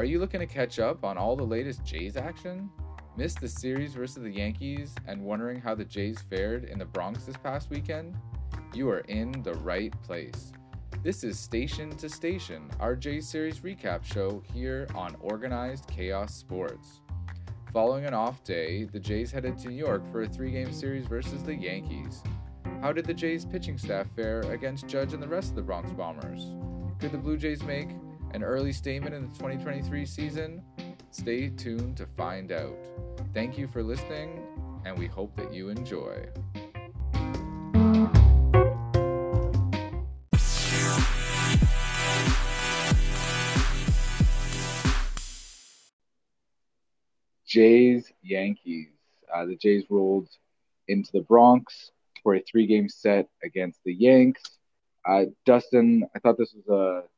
Are 0.00 0.04
you 0.04 0.18
looking 0.18 0.40
to 0.40 0.46
catch 0.46 0.78
up 0.78 1.04
on 1.04 1.18
all 1.18 1.36
the 1.36 1.44
latest 1.44 1.84
Jays 1.84 2.16
action? 2.16 2.70
Missed 3.18 3.38
the 3.38 3.48
series 3.48 3.92
versus 3.92 4.22
the 4.22 4.30
Yankees 4.30 4.94
and 5.06 5.20
wondering 5.20 5.60
how 5.60 5.74
the 5.74 5.84
Jays 5.84 6.22
fared 6.22 6.64
in 6.64 6.78
the 6.78 6.86
Bronx 6.86 7.26
this 7.26 7.36
past 7.36 7.68
weekend? 7.68 8.16
You 8.72 8.88
are 8.88 9.00
in 9.00 9.30
the 9.42 9.52
right 9.56 9.92
place. 10.02 10.52
This 11.02 11.22
is 11.22 11.38
Station 11.38 11.94
to 11.98 12.08
Station, 12.08 12.70
our 12.80 12.96
Jays 12.96 13.28
series 13.28 13.60
recap 13.60 14.02
show 14.02 14.42
here 14.54 14.88
on 14.94 15.16
Organized 15.20 15.86
Chaos 15.88 16.34
Sports. 16.34 17.02
Following 17.70 18.06
an 18.06 18.14
off 18.14 18.42
day, 18.42 18.84
the 18.84 19.00
Jays 19.00 19.30
headed 19.30 19.58
to 19.58 19.68
New 19.68 19.76
York 19.76 20.10
for 20.10 20.22
a 20.22 20.26
three 20.26 20.50
game 20.50 20.72
series 20.72 21.04
versus 21.08 21.42
the 21.42 21.54
Yankees. 21.54 22.22
How 22.80 22.94
did 22.94 23.04
the 23.04 23.12
Jays 23.12 23.44
pitching 23.44 23.76
staff 23.76 24.06
fare 24.16 24.40
against 24.50 24.88
Judge 24.88 25.12
and 25.12 25.22
the 25.22 25.28
rest 25.28 25.50
of 25.50 25.56
the 25.56 25.62
Bronx 25.62 25.92
Bombers? 25.92 26.46
Could 27.00 27.12
the 27.12 27.18
Blue 27.18 27.36
Jays 27.36 27.62
make 27.62 27.90
an 28.32 28.44
early 28.44 28.72
statement 28.72 29.14
in 29.14 29.22
the 29.22 29.28
2023 29.38 30.06
season? 30.06 30.62
Stay 31.10 31.48
tuned 31.48 31.96
to 31.96 32.06
find 32.16 32.52
out. 32.52 32.76
Thank 33.34 33.58
you 33.58 33.66
for 33.66 33.82
listening, 33.82 34.46
and 34.84 34.96
we 34.96 35.06
hope 35.06 35.34
that 35.36 35.52
you 35.52 35.68
enjoy. 35.68 36.26
Jays 47.46 48.12
Yankees. 48.22 48.86
Uh, 49.34 49.44
the 49.44 49.56
Jays 49.56 49.84
rolled 49.90 50.28
into 50.86 51.10
the 51.12 51.22
Bronx 51.22 51.90
for 52.22 52.36
a 52.36 52.40
three 52.40 52.66
game 52.66 52.88
set 52.88 53.28
against 53.42 53.80
the 53.84 53.92
Yanks. 53.92 54.42
Uh, 55.04 55.24
Dustin, 55.44 56.04
I 56.14 56.20
thought 56.20 56.38
this 56.38 56.54
was 56.54 56.68
a 56.68 57.09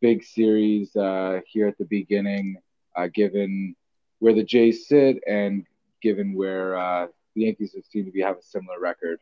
big 0.00 0.22
series 0.24 0.94
uh, 0.96 1.40
here 1.46 1.68
at 1.68 1.78
the 1.78 1.84
beginning, 1.86 2.56
uh, 2.96 3.08
given 3.12 3.74
where 4.20 4.34
the 4.34 4.44
Jays 4.44 4.86
sit 4.88 5.18
and 5.26 5.64
given 6.02 6.34
where 6.34 6.76
uh, 6.76 7.06
the 7.34 7.42
Yankees 7.42 7.74
seem 7.90 8.04
to 8.06 8.12
be 8.12 8.20
have 8.22 8.38
a 8.38 8.42
similar 8.42 8.78
record. 8.80 9.18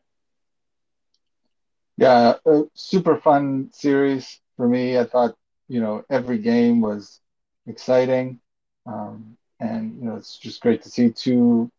Yeah, 1.97 2.35
super 2.75 3.17
fun 3.19 3.71
series 3.73 4.41
for 4.57 4.69
me. 4.69 4.99
I 4.99 5.05
thought 5.05 5.35
you 5.69 5.81
know 5.81 6.05
every 6.11 6.39
game 6.39 6.81
was 6.81 7.21
exciting, 7.67 8.41
um, 8.87 9.37
and 9.61 9.99
you 9.99 10.05
know 10.09 10.17
it's 10.17 10.39
just 10.39 10.61
great 10.61 10.83
to 10.83 10.91
see 10.91 11.11
two 11.11 11.71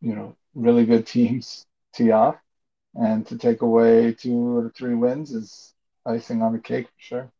you 0.00 0.14
know 0.14 0.36
really 0.54 0.84
good 0.86 1.06
teams 1.06 1.66
tee 1.94 2.10
off, 2.12 2.36
and 2.94 3.26
to 3.26 3.38
take 3.38 3.62
away 3.62 4.12
two 4.12 4.58
or 4.58 4.70
three 4.76 4.94
wins 4.94 5.32
is 5.32 5.74
icing 6.06 6.42
on 6.42 6.52
the 6.52 6.58
cake 6.60 6.86
for 6.86 7.00
sure. 7.00 7.32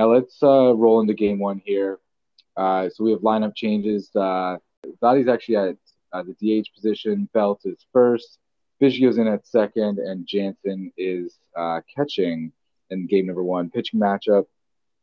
Now 0.00 0.14
let's 0.14 0.42
uh, 0.42 0.74
roll 0.74 1.02
into 1.02 1.12
game 1.12 1.38
one 1.38 1.60
here. 1.62 1.98
Uh, 2.56 2.88
so 2.88 3.04
we 3.04 3.10
have 3.10 3.20
lineup 3.20 3.54
changes. 3.54 4.08
Uh, 4.16 4.56
actually 5.04 5.56
at 5.56 5.76
uh, 6.14 6.22
the 6.22 6.62
DH 6.62 6.68
position. 6.74 7.28
Belt 7.34 7.60
is 7.66 7.84
first. 7.92 8.38
Biggio's 8.80 9.18
in 9.18 9.26
at 9.26 9.46
second, 9.46 9.98
and 9.98 10.26
Jansen 10.26 10.90
is 10.96 11.36
uh, 11.54 11.82
catching 11.94 12.50
in 12.88 13.08
game 13.08 13.26
number 13.26 13.44
one. 13.44 13.68
Pitching 13.68 14.00
matchup, 14.00 14.46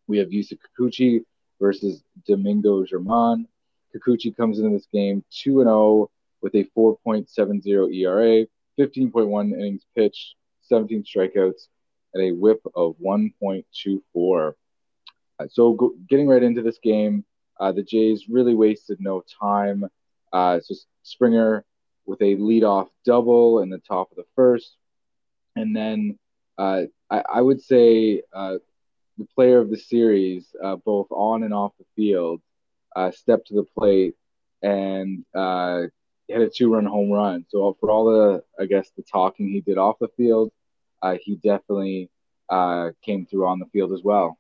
we 0.08 0.18
have 0.18 0.30
Yusei 0.30 0.58
Kikuchi 0.58 1.24
versus 1.62 2.02
Domingo 2.26 2.84
German. 2.84 3.48
Kikuchi 3.94 4.36
comes 4.36 4.58
into 4.58 4.72
this 4.72 4.88
game 4.92 5.24
2 5.30 5.62
0 5.62 6.10
with 6.42 6.56
a 6.56 6.64
4.70 6.76 7.94
ERA, 7.94 8.48
15.1 8.80 9.54
innings 9.54 9.86
pitched, 9.96 10.34
17 10.64 11.04
strikeouts, 11.04 11.68
and 12.16 12.24
a 12.24 12.32
whip 12.32 12.64
of 12.74 12.96
1.24. 13.00 14.56
Uh, 15.40 15.48
so 15.50 15.74
go, 15.74 15.94
getting 16.10 16.28
right 16.28 16.44
into 16.44 16.62
this 16.62 16.80
game, 16.80 17.24
uh, 17.60 17.72
the 17.72 17.84
Jays 17.84 18.28
really 18.30 18.56
wasted 18.56 19.00
no 19.00 19.24
time. 19.40 19.86
Uh, 20.34 20.60
so 20.60 20.76
Springer 21.04 21.64
with 22.06 22.22
a 22.22 22.36
leadoff 22.36 22.90
double 23.06 23.62
in 23.62 23.70
the 23.70 23.80
top 23.80 24.12
of 24.12 24.18
the 24.18 24.26
first, 24.36 24.76
and 25.56 25.76
then 25.76 26.18
uh, 26.58 26.84
I, 27.10 27.24
I, 27.36 27.42
would 27.42 27.62
say 27.62 28.24
uh, 28.34 28.56
the 29.18 29.28
player 29.36 29.60
of 29.60 29.70
the 29.70 29.78
series, 29.78 30.48
uh, 30.64 30.76
both 30.78 31.08
on 31.12 31.44
and 31.44 31.54
off 31.54 31.74
the 31.78 31.86
field, 31.96 32.42
stepped 33.12 33.48
to 33.48 33.54
the 33.54 33.64
plate 33.64 34.16
and 34.64 35.24
hit 36.28 36.42
a 36.42 36.50
two-run 36.50 36.86
home 36.86 37.12
run. 37.12 37.46
So 37.50 37.78
for 37.80 37.92
all 37.92 38.06
the, 38.06 38.44
I 38.60 38.66
guess, 38.66 38.90
the 38.98 39.04
talking 39.04 39.50
he 39.50 39.62
did 39.62 39.78
off 39.78 40.00
the 40.00 40.10
field, 40.18 40.52
he 41.22 41.36
definitely 41.36 42.10
came 43.04 43.26
through 43.26 43.48
on 43.48 43.60
the 43.60 43.68
field 43.68 43.94
as 43.94 44.02
well. 44.04 44.38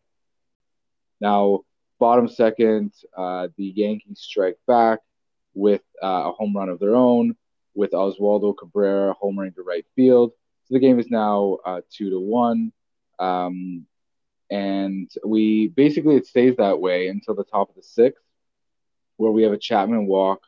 Now, 1.19 1.61
bottom 1.99 2.27
second, 2.27 2.93
uh, 3.15 3.47
the 3.57 3.65
Yankees 3.65 4.19
strike 4.19 4.57
back 4.67 4.99
with 5.53 5.81
uh, 6.03 6.23
a 6.25 6.31
home 6.31 6.55
run 6.55 6.69
of 6.69 6.79
their 6.79 6.95
own, 6.95 7.35
with 7.73 7.91
Oswaldo 7.91 8.55
Cabrera 8.57 9.15
homering 9.21 9.55
to 9.55 9.63
right 9.63 9.85
field. 9.95 10.31
So 10.65 10.73
the 10.73 10.79
game 10.79 10.99
is 10.99 11.09
now 11.09 11.57
uh, 11.65 11.81
two 11.89 12.09
to 12.09 12.19
one, 12.19 12.71
um, 13.19 13.85
and 14.51 15.09
we 15.25 15.67
basically 15.69 16.15
it 16.15 16.27
stays 16.27 16.57
that 16.57 16.79
way 16.79 17.07
until 17.07 17.35
the 17.35 17.43
top 17.43 17.69
of 17.69 17.75
the 17.75 17.83
sixth, 17.83 18.23
where 19.15 19.31
we 19.31 19.43
have 19.43 19.53
a 19.53 19.57
Chapman 19.57 20.07
walk, 20.07 20.41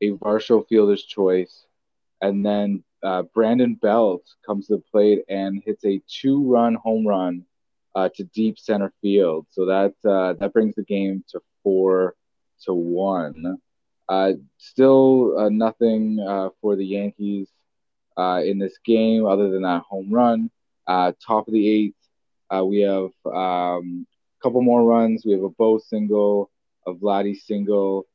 a 0.00 0.10
Varsho 0.12 0.66
fielder's 0.66 1.04
choice, 1.04 1.66
and 2.20 2.44
then 2.44 2.82
uh, 3.02 3.22
Brandon 3.22 3.74
Belt 3.74 4.22
comes 4.44 4.66
to 4.66 4.76
the 4.76 4.82
plate 4.90 5.24
and 5.28 5.62
hits 5.64 5.84
a 5.84 6.02
two-run 6.08 6.74
home 6.74 7.06
run 7.06 7.44
uh, 7.94 8.08
to 8.14 8.24
deep 8.24 8.58
center 8.58 8.92
field. 9.00 9.46
So 9.50 9.66
that 9.66 9.94
uh, 10.04 10.34
that 10.34 10.52
brings 10.52 10.74
the 10.74 10.84
game 10.84 11.24
to 11.30 11.40
four 11.62 12.14
to 12.64 12.74
one. 12.74 13.58
Uh, 14.08 14.32
still 14.58 15.38
uh, 15.38 15.48
nothing 15.48 16.20
uh, 16.20 16.50
for 16.60 16.76
the 16.76 16.84
Yankees 16.84 17.48
uh, 18.18 18.42
in 18.44 18.58
this 18.58 18.78
game 18.84 19.26
other 19.26 19.50
than 19.50 19.62
that 19.62 19.82
home 19.82 20.12
run. 20.12 20.50
top 20.86 21.48
of 21.48 21.52
the 21.52 21.68
eighth, 21.68 21.96
we 22.64 22.80
have 22.80 23.10
a 23.26 23.30
um, 23.30 24.06
couple 24.42 24.60
more 24.62 24.84
runs. 24.84 25.24
We 25.24 25.32
have 25.32 25.42
a 25.42 25.48
Bo 25.48 25.78
single, 25.78 26.50
a 26.86 26.92
Vladdy 26.92 27.36
single. 27.36 28.06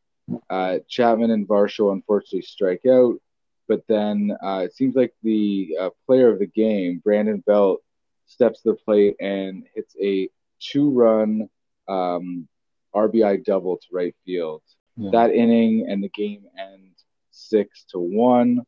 Chapman 0.87 1.31
and 1.31 1.47
Varsho 1.47 1.91
unfortunately 1.91 2.43
strike 2.43 2.85
out, 2.85 3.19
but 3.67 3.81
then 3.87 4.37
it 4.41 4.75
seems 4.75 4.95
like 4.95 5.13
the 5.23 5.91
player 6.05 6.31
of 6.31 6.37
the 6.37 6.45
game, 6.45 7.01
Brandon 7.03 7.43
Belt, 7.47 7.81
steps 8.29 8.61
to 8.61 8.71
the 8.71 8.75
plate 8.75 9.15
and 9.19 9.65
hits 9.75 9.95
a 10.01 10.29
two 10.59 10.89
run 10.91 11.49
um, 11.87 12.47
RBI 12.95 13.43
double 13.43 13.77
to 13.77 13.87
right 13.91 14.15
field. 14.25 14.61
Yeah. 14.95 15.09
That 15.11 15.31
inning 15.31 15.87
and 15.89 16.03
the 16.03 16.09
game 16.09 16.43
end 16.57 16.91
six 17.31 17.85
to 17.91 17.99
one. 17.99 18.65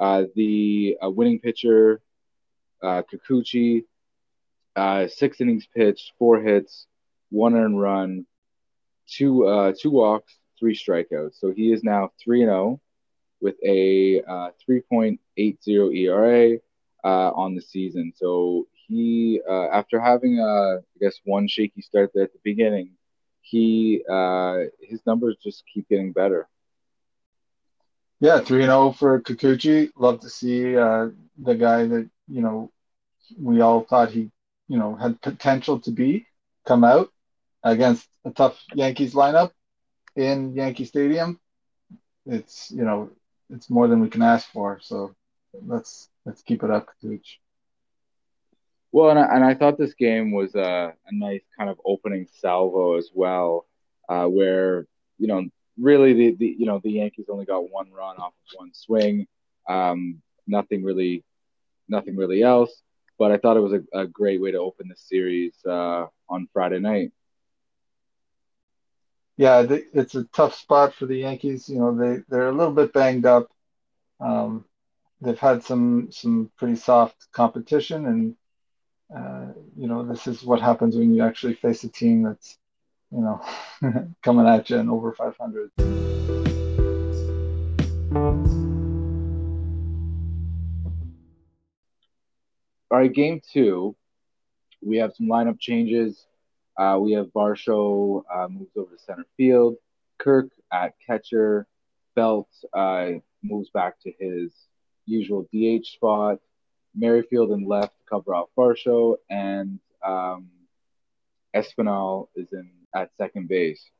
Uh, 0.00 0.24
the 0.34 0.96
uh, 1.04 1.10
winning 1.10 1.38
pitcher, 1.38 2.00
uh, 2.82 3.02
Kikuchi, 3.02 3.84
uh, 4.76 5.06
six 5.06 5.40
innings 5.40 5.66
pitched, 5.74 6.12
four 6.18 6.40
hits, 6.40 6.86
one 7.30 7.54
earned 7.54 7.80
run, 7.80 8.26
two 9.06 9.46
uh, 9.46 9.72
two 9.78 9.90
walks, 9.90 10.34
three 10.58 10.76
strikeouts. 10.76 11.38
So 11.38 11.52
he 11.52 11.72
is 11.72 11.82
now 11.82 12.10
three 12.22 12.42
and 12.42 12.50
zero 12.50 12.64
oh 12.64 12.80
with 13.40 13.56
a 13.64 14.22
uh, 14.22 14.50
three 14.64 14.80
point 14.80 15.20
eight 15.36 15.62
zero 15.62 15.90
ERA 15.90 16.58
uh, 17.04 17.30
on 17.30 17.54
the 17.54 17.62
season. 17.62 18.12
So 18.16 18.66
he 18.86 19.40
uh, 19.48 19.68
after 19.72 20.00
having 20.00 20.38
uh, 20.40 20.78
I 20.78 20.96
guess 21.00 21.20
one 21.24 21.48
shaky 21.48 21.82
start 21.82 22.10
there 22.14 22.24
at 22.24 22.32
the 22.32 22.40
beginning, 22.44 22.90
he 23.40 24.02
uh, 24.10 24.56
his 24.80 25.04
numbers 25.06 25.36
just 25.42 25.64
keep 25.72 25.88
getting 25.88 26.12
better. 26.12 26.48
Yeah, 28.20 28.40
three 28.40 28.62
and 28.62 28.70
zero 28.70 28.88
oh 28.88 28.92
for 28.92 29.20
Kikuchi. 29.20 29.90
Love 29.96 30.20
to 30.20 30.28
see 30.30 30.76
uh, 30.76 31.08
the 31.38 31.54
guy 31.54 31.86
that 31.86 32.08
you 32.28 32.42
know 32.42 32.70
we 33.40 33.60
all 33.60 33.82
thought 33.82 34.10
he 34.10 34.30
you 34.68 34.78
know 34.78 34.94
had 34.96 35.20
potential 35.22 35.80
to 35.80 35.90
be 35.90 36.26
come 36.66 36.84
out 36.84 37.10
against 37.64 38.08
a 38.24 38.30
tough 38.30 38.62
Yankees 38.74 39.14
lineup 39.14 39.52
in 40.16 40.54
Yankee 40.54 40.84
Stadium. 40.84 41.40
It's 42.26 42.70
you 42.70 42.84
know 42.84 43.10
it's 43.50 43.70
more 43.70 43.88
than 43.88 44.00
we 44.00 44.08
can 44.08 44.22
ask 44.22 44.48
for. 44.52 44.78
So 44.80 45.14
let's 45.66 46.08
let's 46.26 46.42
keep 46.42 46.62
it 46.64 46.70
up, 46.70 46.88
Kikuchi. 47.02 47.38
Well, 48.94 49.10
and 49.10 49.18
I, 49.18 49.34
and 49.34 49.44
I 49.44 49.54
thought 49.54 49.76
this 49.76 49.94
game 49.94 50.30
was 50.30 50.54
a, 50.54 50.94
a 51.08 51.12
nice 51.12 51.42
kind 51.58 51.68
of 51.68 51.80
opening 51.84 52.28
salvo 52.32 52.96
as 52.96 53.10
well, 53.12 53.66
uh, 54.08 54.26
where 54.26 54.86
you 55.18 55.26
know 55.26 55.46
really 55.76 56.12
the, 56.12 56.36
the 56.36 56.56
you 56.60 56.64
know 56.64 56.78
the 56.78 56.92
Yankees 56.92 57.26
only 57.28 57.44
got 57.44 57.68
one 57.72 57.90
run 57.90 58.18
off 58.18 58.34
of 58.34 58.56
one 58.56 58.70
swing, 58.72 59.26
um, 59.68 60.22
nothing 60.46 60.84
really, 60.84 61.24
nothing 61.88 62.14
really 62.14 62.44
else. 62.44 62.82
But 63.18 63.32
I 63.32 63.38
thought 63.38 63.56
it 63.56 63.62
was 63.62 63.72
a, 63.72 63.98
a 63.98 64.06
great 64.06 64.40
way 64.40 64.52
to 64.52 64.58
open 64.58 64.86
the 64.86 64.96
series 64.96 65.56
uh, 65.68 66.06
on 66.28 66.46
Friday 66.52 66.78
night. 66.78 67.10
Yeah, 69.36 69.66
it's 69.68 70.14
a 70.14 70.22
tough 70.32 70.54
spot 70.54 70.94
for 70.94 71.06
the 71.06 71.16
Yankees. 71.16 71.68
You 71.68 71.80
know 71.80 71.96
they 71.96 72.22
they're 72.28 72.46
a 72.46 72.52
little 72.52 72.72
bit 72.72 72.92
banged 72.92 73.26
up. 73.26 73.50
Um, 74.20 74.64
they've 75.20 75.36
had 75.36 75.64
some 75.64 76.12
some 76.12 76.52
pretty 76.56 76.76
soft 76.76 77.26
competition 77.32 78.06
and 78.06 78.36
uh, 79.14 79.46
you 79.76 79.88
know, 79.88 80.04
this 80.04 80.26
is 80.26 80.44
what 80.44 80.60
happens 80.60 80.96
when 80.96 81.14
you 81.14 81.22
actually 81.22 81.54
face 81.54 81.82
a 81.84 81.88
team 81.88 82.22
that's 82.22 82.58
you 83.14 83.20
know, 83.20 83.40
coming 84.22 84.46
at 84.46 84.68
you 84.70 84.78
and 84.78 84.90
over 84.90 85.12
500. 85.12 85.70
All 92.90 92.98
right, 92.98 93.12
game 93.12 93.40
two. 93.52 93.94
We 94.82 94.98
have 94.98 95.14
some 95.14 95.26
lineup 95.26 95.60
changes. 95.60 96.26
Uh, 96.76 96.98
we 97.00 97.12
have 97.12 97.26
Varsho 97.26 98.22
uh, 98.32 98.48
moves 98.48 98.76
over 98.76 98.96
to 98.96 99.02
center 99.02 99.26
field. 99.36 99.76
Kirk 100.18 100.50
at 100.72 100.94
catcher. 101.04 101.66
Belt 102.16 102.48
uh, 102.72 103.10
moves 103.42 103.70
back 103.70 104.00
to 104.00 104.12
his 104.18 104.52
usual 105.06 105.48
DH 105.52 105.86
spot. 105.86 106.38
Merrifield 106.94 107.50
and 107.50 107.66
left 107.66 107.94
cover 108.08 108.34
off 108.34 108.48
Varsho, 108.56 109.16
and 109.28 109.80
um, 110.04 110.48
Espinal 111.54 112.28
is 112.36 112.52
in 112.52 112.70
at 112.94 113.10
second 113.16 113.48
base. 113.48 113.90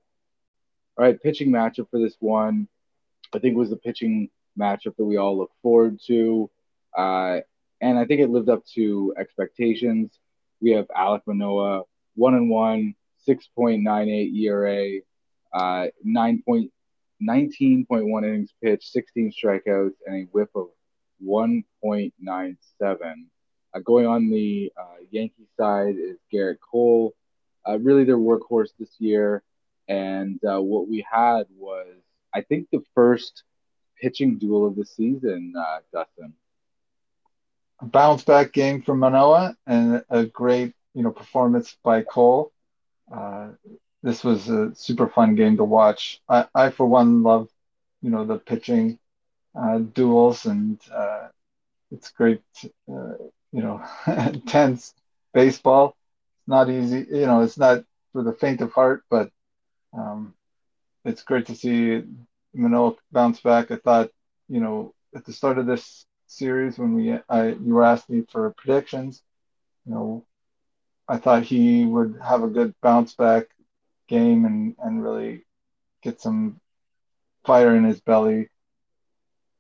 All 0.97 1.05
right, 1.05 1.21
pitching 1.21 1.51
matchup 1.51 1.91
for 1.91 1.99
this 1.99 2.15
one. 2.21 2.69
I 3.35 3.41
think 3.41 3.57
was 3.57 3.71
the 3.71 3.77
pitching 3.77 4.31
matchup 4.59 4.97
that 4.97 5.05
we 5.05 5.17
all 5.17 5.37
look 5.37 5.51
forward 5.63 6.01
to. 6.07 6.51
Uh, 6.97 7.41
and 7.81 7.99
I 7.99 8.05
think 8.05 8.21
it 8.21 8.31
lived 8.31 8.49
up 8.49 8.65
to 8.75 9.13
expectations. 9.19 10.17
We 10.61 10.71
have 10.73 10.87
Alek 10.89 11.23
Manoah, 11.27 11.83
one 12.15 12.35
and 12.35 12.49
one, 12.49 12.95
6.98 13.29 14.41
ERA, 14.41 15.01
uh, 15.53 15.89
9.19.1 16.07 18.25
innings 18.25 18.55
pitched, 18.63 18.93
16 18.93 19.33
strikeouts, 19.33 19.95
and 20.07 20.17
a 20.17 20.23
whip 20.31 20.51
of 20.55 20.69
1.97. 21.23 23.27
Uh, 23.75 23.79
going 23.81 24.07
on 24.07 24.31
the 24.31 24.73
uh, 24.79 24.97
Yankee 25.11 25.49
side 25.59 25.97
is 25.99 26.17
Gerrit 26.33 26.59
Cole, 26.61 27.15
uh, 27.69 27.79
really 27.79 28.05
their 28.05 28.19
workhorse 28.19 28.71
this 28.79 28.95
year. 28.99 29.43
And 29.89 30.41
uh, 30.45 30.61
what 30.61 30.89
we 30.89 31.05
had 31.11 31.45
was, 31.57 31.95
I 32.35 32.43
think, 32.43 32.69
the 32.71 32.83
first 32.95 33.43
pitching 34.01 34.39
duel 34.39 34.67
of 34.67 34.77
the 34.77 34.85
season, 34.85 35.55
uh, 35.59 35.79
Dustin. 35.93 36.35
A 37.81 37.87
bounce 37.87 38.25
back 38.25 38.53
game 38.53 38.83
from 38.83 39.01
Manoah 39.01 39.57
and 39.67 40.05
a 40.09 40.25
great, 40.25 40.75
you 40.95 41.03
know, 41.03 41.11
performance 41.11 41.77
by 41.83 42.03
Cole. 42.03 42.53
Uh, 43.13 43.49
this 44.03 44.23
was 44.23 44.49
a 44.49 44.75
super 44.75 45.09
fun 45.09 45.35
game 45.35 45.57
to 45.57 45.65
watch. 45.65 46.21
I, 46.29 46.47
I 46.55 46.71
for 46.71 46.87
one, 46.87 47.23
love, 47.23 47.49
you 48.03 48.11
know, 48.11 48.25
the 48.25 48.39
pitching 48.39 48.99
uh, 49.59 49.79
duels, 49.79 50.47
and 50.47 50.81
uh, 50.93 51.29
it's 51.91 52.11
great, 52.11 52.43
uh, 52.91 53.15
you 53.53 53.63
know, 53.63 53.83
intense 54.07 54.95
baseball. 55.33 55.97
It's 56.41 56.49
not 56.49 56.71
easy, 56.71 57.07
you 57.11 57.27
know, 57.27 57.41
it's 57.43 57.59
not 57.59 57.85
for 58.13 58.23
the 58.23 58.33
faint 58.33 58.61
of 58.61 58.73
heart, 58.73 59.03
but 59.11 59.31
um, 59.97 60.35
it's 61.05 61.23
great 61.23 61.47
to 61.47 61.55
see 61.55 62.03
Manoah 62.55 62.95
bounce 63.13 63.41
back. 63.41 63.71
I 63.71 63.77
thought, 63.77 64.11
you 64.49 64.61
know, 64.61 64.93
at 65.15 65.25
the 65.25 65.33
start 65.33 65.59
of 65.59 65.67
this 65.67 66.07
series 66.27 66.79
when 66.79 66.95
we 66.95 67.19
I 67.29 67.49
you 67.49 67.75
were 67.75 67.85
asking 67.85 68.19
me 68.19 68.25
for 68.31 68.53
predictions, 68.57 69.23
you 69.87 69.95
know, 69.95 70.25
I 71.09 71.17
thought 71.19 71.43
he 71.45 71.85
would 71.87 72.19
have 72.23 72.43
a 72.43 72.49
good 72.49 72.75
bounce 72.83 73.15
back 73.15 73.47
game 74.09 74.45
and 74.45 74.75
and 74.79 75.03
really 75.03 75.45
get 76.03 76.21
some 76.21 76.61
fire 77.47 77.75
in 77.77 77.85
his 77.85 78.01
belly 78.01 78.49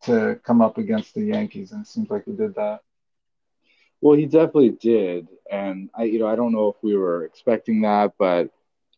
to 0.05 0.41
come 0.45 0.61
up 0.61 0.79
against 0.79 1.15
the 1.15 1.25
Yankees, 1.25 1.73
and 1.73 1.83
it 1.83 1.89
seems 1.89 2.11
like 2.11 2.25
he 2.25 2.33
did 2.33 2.55
that. 2.55 2.81
Well, 4.01 4.17
he 4.17 4.27
definitely 4.27 4.71
did, 4.71 5.29
and 5.51 5.89
I, 5.95 6.05
you 6.05 6.19
know, 6.19 6.27
I 6.27 6.37
don't 6.37 6.53
know 6.53 6.69
if 6.69 6.77
we 6.83 6.97
were 6.97 7.25
expecting 7.25 7.83
that, 7.83 8.12
but 8.19 8.51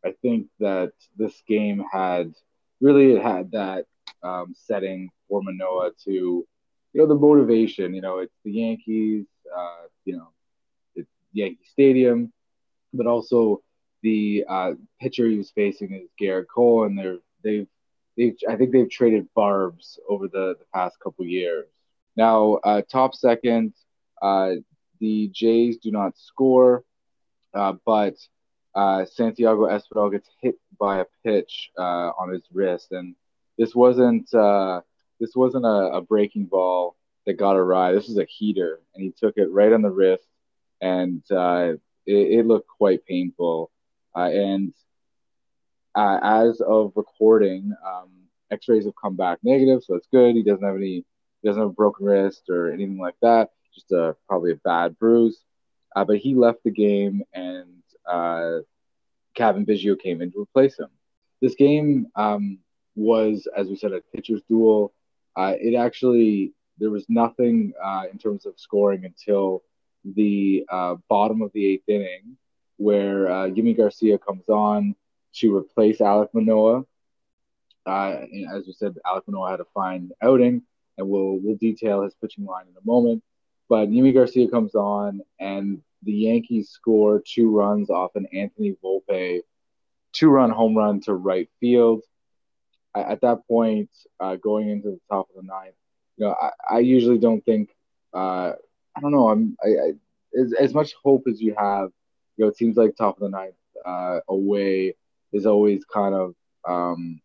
I 0.05 0.14
think 0.23 0.49
that 0.61 0.93
this 1.17 1.43
game 1.47 1.85
had 1.91 2.35
really 2.81 3.12
it 3.12 3.23
had 3.23 3.53
that 3.53 3.87
um, 4.23 4.55
setting 4.56 5.11
for 5.29 5.43
Manoah 5.43 5.93
to, 6.05 6.11
you 6.12 6.47
know, 6.94 7.06
the 7.06 7.14
motivation. 7.14 7.94
You 7.94 8.00
know, 8.00 8.19
it's 8.19 8.37
the 8.44 8.52
Yankees. 8.52 9.26
Uh, 9.56 9.87
you 10.05 10.17
know, 10.17 10.29
it's 10.94 11.11
Yankee 11.32 11.67
Stadium, 11.70 12.32
but 12.93 13.06
also 13.06 13.62
the 14.02 14.44
uh, 14.49 14.73
pitcher 15.00 15.29
he 15.29 15.37
was 15.37 15.50
facing 15.50 15.93
is 15.94 16.09
Gerrit 16.20 16.47
Cole, 16.52 16.85
and 16.85 16.99
they're 16.99 17.19
they've 17.43 17.69
they've 18.16 18.36
I 18.48 18.56
think 18.56 18.72
they've 18.72 18.90
traded 18.90 19.28
barbs 19.34 19.98
over 20.08 20.28
the, 20.28 20.56
the 20.58 20.66
past 20.74 20.98
couple 21.00 21.24
years. 21.24 21.66
Now, 22.16 22.54
uh, 22.64 22.82
top 22.90 23.14
second, 23.14 23.74
uh, 24.22 24.52
the 25.00 25.30
Jays 25.32 25.76
do 25.76 25.90
not 25.90 26.16
score, 26.16 26.84
uh, 27.54 27.74
but 27.84 28.14
uh, 28.74 29.04
Santiago 29.04 29.66
Espinal 29.66 30.10
gets 30.10 30.28
hit 30.40 30.56
by 30.78 31.00
a 31.00 31.06
pitch 31.24 31.70
uh, 31.78 32.10
on 32.18 32.32
his 32.32 32.42
wrist, 32.52 32.92
and 32.92 33.14
this 33.58 33.74
wasn't 33.74 34.32
uh, 34.34 34.80
this 35.20 35.34
wasn't 35.34 35.64
a, 35.64 35.96
a, 35.96 36.00
breaking 36.02 36.46
ball 36.46 36.96
that 37.26 37.34
got 37.34 37.56
a 37.56 37.62
ride. 37.62 37.94
This 37.94 38.08
was 38.08 38.18
a 38.18 38.26
heater, 38.26 38.80
and 38.94 39.04
he 39.04 39.12
took 39.12 39.36
it 39.36 39.50
right 39.50 39.72
on 39.72 39.82
the 39.82 39.90
wrist, 39.90 40.26
and 40.80 41.22
it, 41.30 41.80
it, 42.06 42.46
looked 42.46 42.68
quite 42.68 43.04
painful. 43.06 43.70
and 44.14 44.72
uh, 45.96 46.20
as 46.22 46.60
of 46.60 46.93
recording, 46.94 47.72
um, 47.84 48.10
X-rays 48.50 48.84
have 48.84 48.94
come 49.00 49.16
back 49.16 49.38
negative, 49.43 49.82
so 49.82 49.94
that's 49.94 50.06
good. 50.12 50.37
He 50.37 50.43
doesn't 50.43 50.64
have 50.64 50.76
any, 50.76 51.04
he 51.43 51.48
doesn't 51.48 51.60
have 51.60 51.70
a 51.70 51.75
broken 51.75 52.06
wrist 52.06 52.43
or 52.50 52.70
anything 52.70 52.98
like 52.98 53.16
that. 53.22 53.50
Just 53.75 53.90
a 53.93 54.14
probably 54.28 54.52
a 54.52 54.56
bad 54.56 54.98
bruise. 54.98 55.40
Uh, 55.94 56.04
but 56.04 56.19
he 56.19 56.34
left 56.34 56.62
the 56.64 56.70
game, 56.70 57.22
and 57.32 57.82
uh, 58.08 58.58
Cavan 59.34 59.64
Biggio 59.64 59.98
came 59.98 60.20
in 60.20 60.31
to 60.32 60.43
replace 60.43 60.78
him. 60.78 60.90
This 61.40 61.54
game 61.54 62.08
um, 62.14 62.58
was, 62.94 63.49
as 63.56 63.69
we 63.69 63.76
said, 63.76 63.92
a 63.92 64.02
pitcher's 64.14 64.42
duel. 64.49 64.92
Uh, 65.34 65.54
it 65.58 65.75
actually 65.75 66.52
there 66.78 66.90
was 66.90 67.06
nothing 67.08 67.72
uh, 67.82 68.04
in 68.12 68.19
terms 68.19 68.44
of 68.44 68.54
scoring 68.58 69.06
until 69.06 69.62
the 70.04 70.64
uh, 70.70 70.96
bottom 71.08 71.40
of 71.40 71.50
the 71.54 71.66
eighth 71.66 71.88
inning, 71.88 72.37
where 72.76 73.31
uh, 73.31 73.49
Yimi 73.49 73.75
Garcia 73.75 74.19
comes 74.19 74.49
on 74.49 74.94
to 75.37 75.56
replace 75.56 75.99
Alek 75.99 76.29
Manoah. 76.33 76.85
Uh, 77.85 78.25
as 78.55 78.67
we 78.67 78.73
said, 78.73 78.97
Alek 79.06 79.23
Manoah 79.27 79.50
had 79.50 79.61
a 79.61 79.67
fine 79.75 80.11
outing, 80.23 80.62
and 80.99 81.09
we'll 81.09 81.38
we'll 81.38 81.56
detail 81.56 82.03
his 82.03 82.15
pitching 82.15 82.44
line 82.44 82.67
in 82.69 82.75
a 82.77 82.85
moment. 82.85 83.23
But 83.69 83.88
Yimi 83.88 84.15
Garcia 84.15 84.49
comes 84.49 84.75
on, 84.75 85.21
and 85.41 85.83
the 86.03 86.12
Yankees 86.12 86.71
score 86.71 87.23
two 87.25 87.50
runs 87.50 87.90
off 87.90 88.14
an 88.14 88.26
Anthony 88.33 88.76
Volpe 88.83 89.43
two-run 90.12 90.50
home 90.50 90.76
run 90.76 91.00
to 91.00 91.14
right 91.14 91.49
field. 91.61 92.02
At 92.95 93.21
that 93.21 93.47
point, 93.47 93.90
uh, 94.19 94.37
going 94.37 94.71
into 94.71 94.88
the 94.88 95.00
top 95.11 95.28
of 95.28 95.37
the 95.37 95.47
ninth, 95.47 95.75
you 96.16 96.25
know, 96.25 96.35
I, 96.40 96.76
I 96.76 96.78
usually 96.78 97.19
don't 97.19 97.45
think. 97.45 97.69
Uh, 98.14 98.52
I 98.97 99.00
don't 99.02 99.12
know. 99.12 99.28
I'm 99.28 99.55
I, 99.62 99.69
I 99.69 100.40
as, 100.40 100.55
as 100.55 100.73
much 100.73 100.95
hope 101.02 101.25
as 101.28 101.40
you 101.40 101.55
have. 101.59 101.90
You 102.37 102.45
know, 102.45 102.49
it 102.49 102.57
seems 102.57 102.76
like 102.78 102.97
top 102.97 103.16
of 103.16 103.21
the 103.21 103.28
ninth 103.28 103.55
uh, 103.85 104.21
away 104.28 104.95
is 105.33 105.47
always 105.47 105.85
kind 105.85 106.14
of 106.14 106.35
um, 106.66 107.21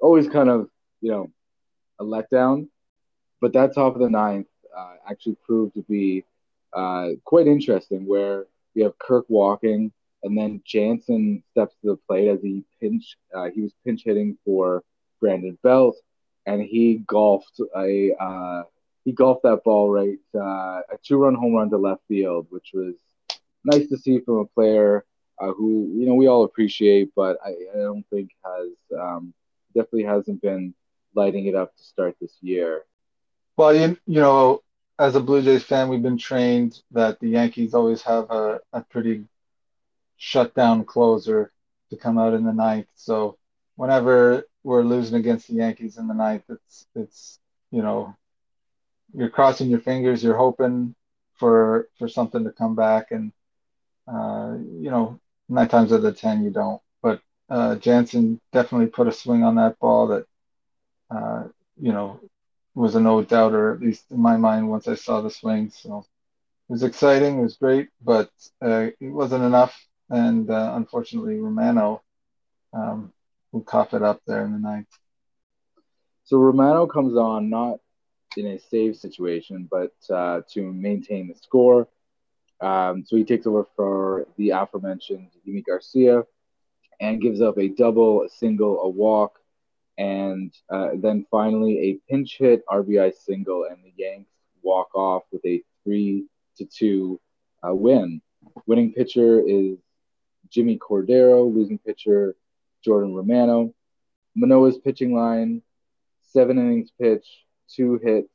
always 0.00 0.28
kind 0.28 0.48
of 0.48 0.68
you 1.00 1.10
know 1.10 1.30
a 1.98 2.04
letdown. 2.04 2.68
But 3.40 3.52
that 3.52 3.74
top 3.74 3.94
of 3.94 4.00
the 4.00 4.10
ninth 4.10 4.46
uh, 4.76 4.94
actually 5.08 5.36
proved 5.44 5.74
to 5.74 5.82
be 5.82 6.24
uh, 6.72 7.10
quite 7.24 7.46
interesting, 7.46 8.06
where 8.06 8.46
we 8.74 8.82
have 8.82 8.98
Kirk 8.98 9.26
walking, 9.28 9.92
and 10.22 10.36
then 10.36 10.62
Jansen 10.64 11.42
steps 11.50 11.74
to 11.82 11.90
the 11.90 11.96
plate 12.08 12.28
as 12.28 12.40
he 12.42 12.64
pinch. 12.80 13.16
Uh, 13.34 13.50
he 13.54 13.62
was 13.62 13.72
pinch 13.84 14.02
hitting 14.04 14.36
for 14.44 14.82
Brandon 15.20 15.58
Belt, 15.62 15.96
and 16.46 16.62
he 16.62 17.02
golfed 17.06 17.60
a 17.76 18.14
uh, 18.20 18.62
he 19.04 19.12
golfed 19.12 19.44
that 19.44 19.62
ball 19.64 19.88
right 19.90 20.18
uh, 20.34 20.80
a 20.92 20.98
two 21.02 21.16
run 21.16 21.34
home 21.34 21.54
run 21.54 21.70
to 21.70 21.78
left 21.78 22.02
field, 22.08 22.46
which 22.50 22.70
was 22.74 22.94
nice 23.64 23.88
to 23.88 23.96
see 23.96 24.20
from 24.20 24.38
a 24.38 24.46
player 24.46 25.04
uh, 25.40 25.52
who 25.52 25.90
you 25.94 26.06
know 26.06 26.14
we 26.14 26.26
all 26.26 26.44
appreciate, 26.44 27.10
but 27.14 27.38
I, 27.44 27.50
I 27.74 27.78
don't 27.78 28.06
think 28.10 28.30
has 28.44 28.98
um, 28.98 29.34
definitely 29.74 30.04
hasn't 30.04 30.42
been 30.42 30.74
lighting 31.14 31.46
it 31.46 31.54
up 31.54 31.74
to 31.76 31.82
start 31.82 32.16
this 32.20 32.36
year. 32.40 32.84
Well, 33.56 33.74
you, 33.74 33.96
you 34.06 34.20
know, 34.20 34.62
as 34.98 35.14
a 35.14 35.20
Blue 35.20 35.42
Jays 35.42 35.62
fan, 35.62 35.88
we've 35.88 36.02
been 36.02 36.18
trained 36.18 36.80
that 36.92 37.20
the 37.20 37.28
Yankees 37.28 37.74
always 37.74 38.02
have 38.02 38.30
a, 38.30 38.60
a 38.72 38.82
pretty 38.82 39.24
shutdown 40.16 40.84
closer 40.84 41.52
to 41.90 41.96
come 41.96 42.18
out 42.18 42.34
in 42.34 42.44
the 42.44 42.52
ninth. 42.52 42.88
So 42.94 43.38
whenever 43.76 44.44
we're 44.62 44.82
losing 44.82 45.16
against 45.16 45.48
the 45.48 45.54
Yankees 45.54 45.98
in 45.98 46.06
the 46.08 46.14
ninth, 46.14 46.44
it's 46.48 46.86
it's 46.94 47.38
you 47.70 47.82
know 47.82 48.14
you're 49.14 49.30
crossing 49.30 49.70
your 49.70 49.80
fingers, 49.80 50.22
you're 50.22 50.36
hoping 50.36 50.94
for 51.34 51.88
for 51.98 52.08
something 52.08 52.44
to 52.44 52.50
come 52.52 52.74
back, 52.74 53.10
and 53.10 53.32
uh, 54.08 54.56
you 54.80 54.90
know 54.90 55.20
nine 55.48 55.68
times 55.68 55.92
out 55.92 56.04
of 56.04 56.18
ten 56.18 56.44
you 56.44 56.50
don't. 56.50 56.80
But 57.02 57.20
uh, 57.50 57.76
Jansen 57.76 58.40
definitely 58.52 58.88
put 58.88 59.08
a 59.08 59.12
swing 59.12 59.44
on 59.44 59.56
that 59.56 59.78
ball 59.78 60.08
that 60.08 60.26
uh, 61.10 61.44
you 61.80 61.92
know 61.92 62.20
was 62.74 62.94
a 62.94 63.00
no 63.00 63.22
doubter, 63.22 63.72
at 63.72 63.80
least 63.80 64.10
in 64.10 64.20
my 64.20 64.36
mind, 64.36 64.68
once 64.68 64.88
I 64.88 64.94
saw 64.94 65.20
the 65.20 65.30
swing. 65.30 65.70
So 65.70 65.98
it 66.68 66.72
was 66.72 66.82
exciting, 66.82 67.38
it 67.38 67.42
was 67.42 67.56
great, 67.56 67.88
but 68.02 68.30
uh, 68.62 68.88
it 69.00 69.10
wasn't 69.10 69.44
enough. 69.44 69.74
And 70.10 70.50
uh, 70.50 70.72
unfortunately, 70.76 71.38
Romano 71.38 72.02
um, 72.72 73.12
cough 73.66 73.94
it 73.94 74.02
up 74.02 74.20
there 74.26 74.44
in 74.44 74.52
the 74.52 74.58
ninth. 74.58 74.88
So 76.24 76.38
Romano 76.38 76.86
comes 76.86 77.16
on 77.16 77.48
not 77.50 77.78
in 78.36 78.46
a 78.46 78.58
save 78.58 78.96
situation, 78.96 79.68
but 79.70 79.92
uh, 80.10 80.42
to 80.52 80.72
maintain 80.72 81.28
the 81.28 81.34
score. 81.34 81.88
Um, 82.60 83.04
so 83.06 83.16
he 83.16 83.24
takes 83.24 83.46
over 83.46 83.66
for 83.76 84.26
the 84.36 84.50
aforementioned 84.50 85.28
Yimi 85.46 85.64
Garcia 85.64 86.24
and 87.00 87.20
gives 87.20 87.40
up 87.40 87.58
a 87.58 87.68
double, 87.68 88.22
a 88.22 88.28
single, 88.28 88.80
a 88.80 88.88
walk, 88.88 89.38
and 89.98 90.52
uh, 90.70 90.90
then 90.94 91.26
finally 91.30 91.78
a 91.78 92.10
pinch 92.10 92.36
hit 92.38 92.64
RBI 92.66 93.14
single, 93.14 93.64
and 93.64 93.78
the 93.84 93.92
Yanks 93.96 94.30
walk 94.62 94.94
off 94.94 95.24
with 95.32 95.44
a 95.44 95.62
three 95.84 96.24
to 96.56 96.64
two 96.64 97.20
uh, 97.66 97.74
win. 97.74 98.20
Winning 98.66 98.92
pitcher 98.92 99.40
is 99.40 99.76
Jimmy 100.50 100.78
Cordero, 100.78 101.52
losing 101.52 101.78
pitcher 101.78 102.36
Jordan 102.84 103.14
Romano. 103.14 103.74
Manoah's 104.34 104.78
pitching 104.78 105.14
line: 105.14 105.62
seven 106.22 106.58
innings 106.58 106.90
pitched, 107.00 107.44
two 107.68 107.98
hits, 108.02 108.28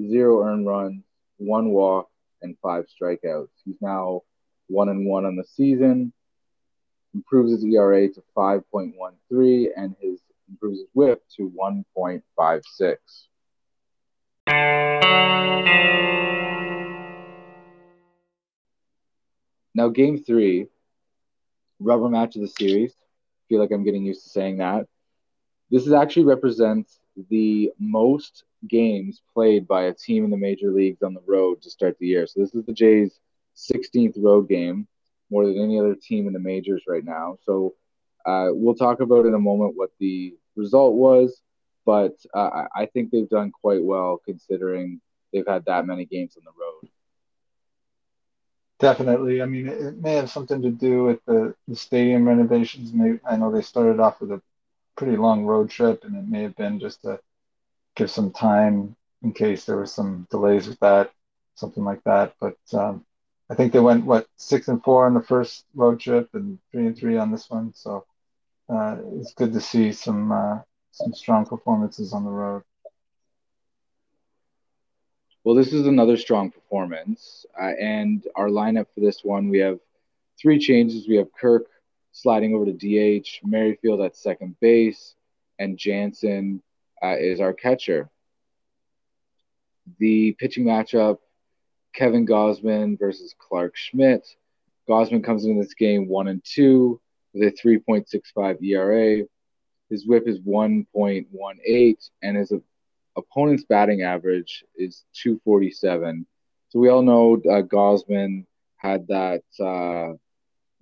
zero 0.00 0.44
earned 0.44 0.66
runs, 0.66 1.02
one 1.38 1.70
walk, 1.70 2.08
and 2.44 2.56
five 2.62 2.84
strikeouts. 2.86 3.48
He's 3.64 3.80
now 3.80 4.22
one 4.68 4.88
and 4.88 5.06
one 5.06 5.24
on 5.24 5.34
the 5.34 5.44
season. 5.44 6.12
Improves 7.14 7.50
his 7.52 7.64
ERA 7.64 8.08
to 8.08 8.22
5.13 8.36 9.68
and 9.76 9.96
his 10.00 10.20
improves 10.48 10.78
his 10.80 10.88
WHIP 10.92 11.22
to 11.36 11.50
1.56. 11.50 12.96
Now, 19.76 19.88
game 19.88 20.18
three, 20.22 20.68
rubber 21.80 22.08
match 22.08 22.36
of 22.36 22.42
the 22.42 22.48
series. 22.48 22.92
I 22.92 23.42
feel 23.48 23.60
like 23.60 23.72
I'm 23.72 23.84
getting 23.84 24.04
used 24.04 24.22
to 24.24 24.28
saying 24.28 24.58
that. 24.58 24.86
This 25.70 25.86
is 25.86 25.92
actually 25.92 26.24
represents 26.24 27.00
the 27.30 27.72
most 27.78 28.44
games 28.68 29.22
played 29.32 29.66
by 29.66 29.84
a 29.84 29.94
team 29.94 30.24
in 30.24 30.30
the 30.30 30.36
major 30.36 30.70
leagues 30.70 31.02
on 31.02 31.14
the 31.14 31.22
road 31.26 31.62
to 31.62 31.70
start 31.70 31.96
the 31.98 32.06
year. 32.06 32.26
So 32.26 32.40
this 32.40 32.54
is 32.54 32.64
the 32.64 32.72
Jays' 32.72 33.18
16th 33.56 34.14
road 34.16 34.48
game, 34.48 34.86
more 35.30 35.46
than 35.46 35.58
any 35.58 35.78
other 35.78 35.94
team 35.94 36.26
in 36.26 36.32
the 36.32 36.38
majors 36.38 36.84
right 36.88 37.04
now. 37.04 37.38
So 37.44 37.74
uh, 38.26 38.48
we'll 38.50 38.74
talk 38.74 39.00
about 39.00 39.26
in 39.26 39.34
a 39.34 39.38
moment 39.38 39.76
what 39.76 39.90
the 39.98 40.34
result 40.56 40.94
was, 40.94 41.40
but 41.84 42.16
uh, 42.34 42.64
I 42.74 42.86
think 42.86 43.10
they've 43.10 43.28
done 43.28 43.50
quite 43.50 43.82
well 43.82 44.20
considering 44.24 45.00
they've 45.32 45.46
had 45.46 45.64
that 45.66 45.86
many 45.86 46.04
games 46.04 46.36
on 46.36 46.44
the 46.44 46.50
road. 46.50 46.90
Definitely. 48.78 49.40
I 49.40 49.46
mean, 49.46 49.68
it 49.68 49.98
may 49.98 50.14
have 50.14 50.30
something 50.30 50.62
to 50.62 50.70
do 50.70 51.04
with 51.04 51.24
the, 51.26 51.54
the 51.68 51.76
stadium 51.76 52.26
renovations. 52.26 52.92
Maybe, 52.92 53.20
I 53.28 53.36
know 53.36 53.50
they 53.50 53.62
started 53.62 54.00
off 54.00 54.20
with 54.20 54.32
a 54.32 54.42
pretty 54.96 55.16
long 55.16 55.44
road 55.44 55.70
trip, 55.70 56.04
and 56.04 56.16
it 56.16 56.28
may 56.28 56.42
have 56.42 56.56
been 56.56 56.80
just 56.80 57.02
to 57.02 57.20
give 57.96 58.10
some 58.10 58.30
time 58.32 58.96
in 59.22 59.32
case 59.32 59.64
there 59.64 59.78
was 59.78 59.92
some 59.92 60.26
delays 60.30 60.68
with 60.68 60.78
that, 60.80 61.10
something 61.54 61.84
like 61.84 62.02
that. 62.04 62.34
But 62.40 62.58
um, 62.72 63.04
I 63.50 63.54
think 63.54 63.72
they 63.72 63.80
went 63.80 64.04
what 64.04 64.26
six 64.36 64.68
and 64.68 64.82
four 64.82 65.06
on 65.06 65.14
the 65.14 65.22
first 65.22 65.64
road 65.74 66.00
trip 66.00 66.30
and 66.34 66.58
three 66.70 66.86
and 66.86 66.96
three 66.96 67.16
on 67.16 67.30
this 67.30 67.48
one. 67.48 67.72
So 67.74 68.04
uh, 68.68 68.96
it's 69.14 69.34
good 69.34 69.52
to 69.52 69.60
see 69.60 69.92
some 69.92 70.32
uh, 70.32 70.58
some 70.92 71.12
strong 71.14 71.46
performances 71.46 72.12
on 72.12 72.24
the 72.24 72.30
road. 72.30 72.62
Well, 75.44 75.54
this 75.54 75.72
is 75.74 75.86
another 75.86 76.16
strong 76.16 76.50
performance, 76.50 77.44
uh, 77.60 77.72
and 77.78 78.26
our 78.34 78.48
lineup 78.48 78.86
for 78.94 79.00
this 79.00 79.22
one 79.22 79.48
we 79.48 79.58
have 79.58 79.78
three 80.40 80.58
changes. 80.58 81.06
We 81.06 81.16
have 81.16 81.28
Kirk 81.32 81.66
sliding 82.12 82.54
over 82.54 82.64
to 82.64 82.72
DH, 82.72 83.40
Merrifield 83.44 84.00
at 84.00 84.16
second 84.16 84.56
base, 84.60 85.14
and 85.58 85.76
Jansen 85.76 86.62
uh, 87.04 87.16
is 87.18 87.40
our 87.40 87.52
catcher. 87.52 88.08
The 89.98 90.32
pitching 90.38 90.64
matchup 90.64 91.18
Kevin 91.94 92.26
Gausman 92.26 92.98
versus 92.98 93.34
Clarke 93.38 93.76
Schmidt. 93.76 94.26
Gosman 94.88 95.24
comes 95.24 95.44
into 95.44 95.62
this 95.62 95.74
game 95.74 96.08
one 96.08 96.28
and 96.28 96.42
two 96.44 97.00
with 97.32 97.42
a 97.42 97.66
3.65 97.66 98.62
ERA. 98.62 99.24
His 99.90 100.06
whip 100.06 100.26
is 100.26 100.40
1.18, 100.40 102.10
and 102.22 102.36
his 102.36 102.52
opponent's 103.16 103.64
batting 103.64 104.02
average 104.02 104.64
is 104.74 105.04
247. 105.22 106.26
So 106.70 106.78
we 106.78 106.88
all 106.88 107.02
know 107.02 107.34
uh, 107.34 107.62
Gausman 107.62 108.46
had 108.76 109.06
that 109.08 109.42
uh, 109.60 110.14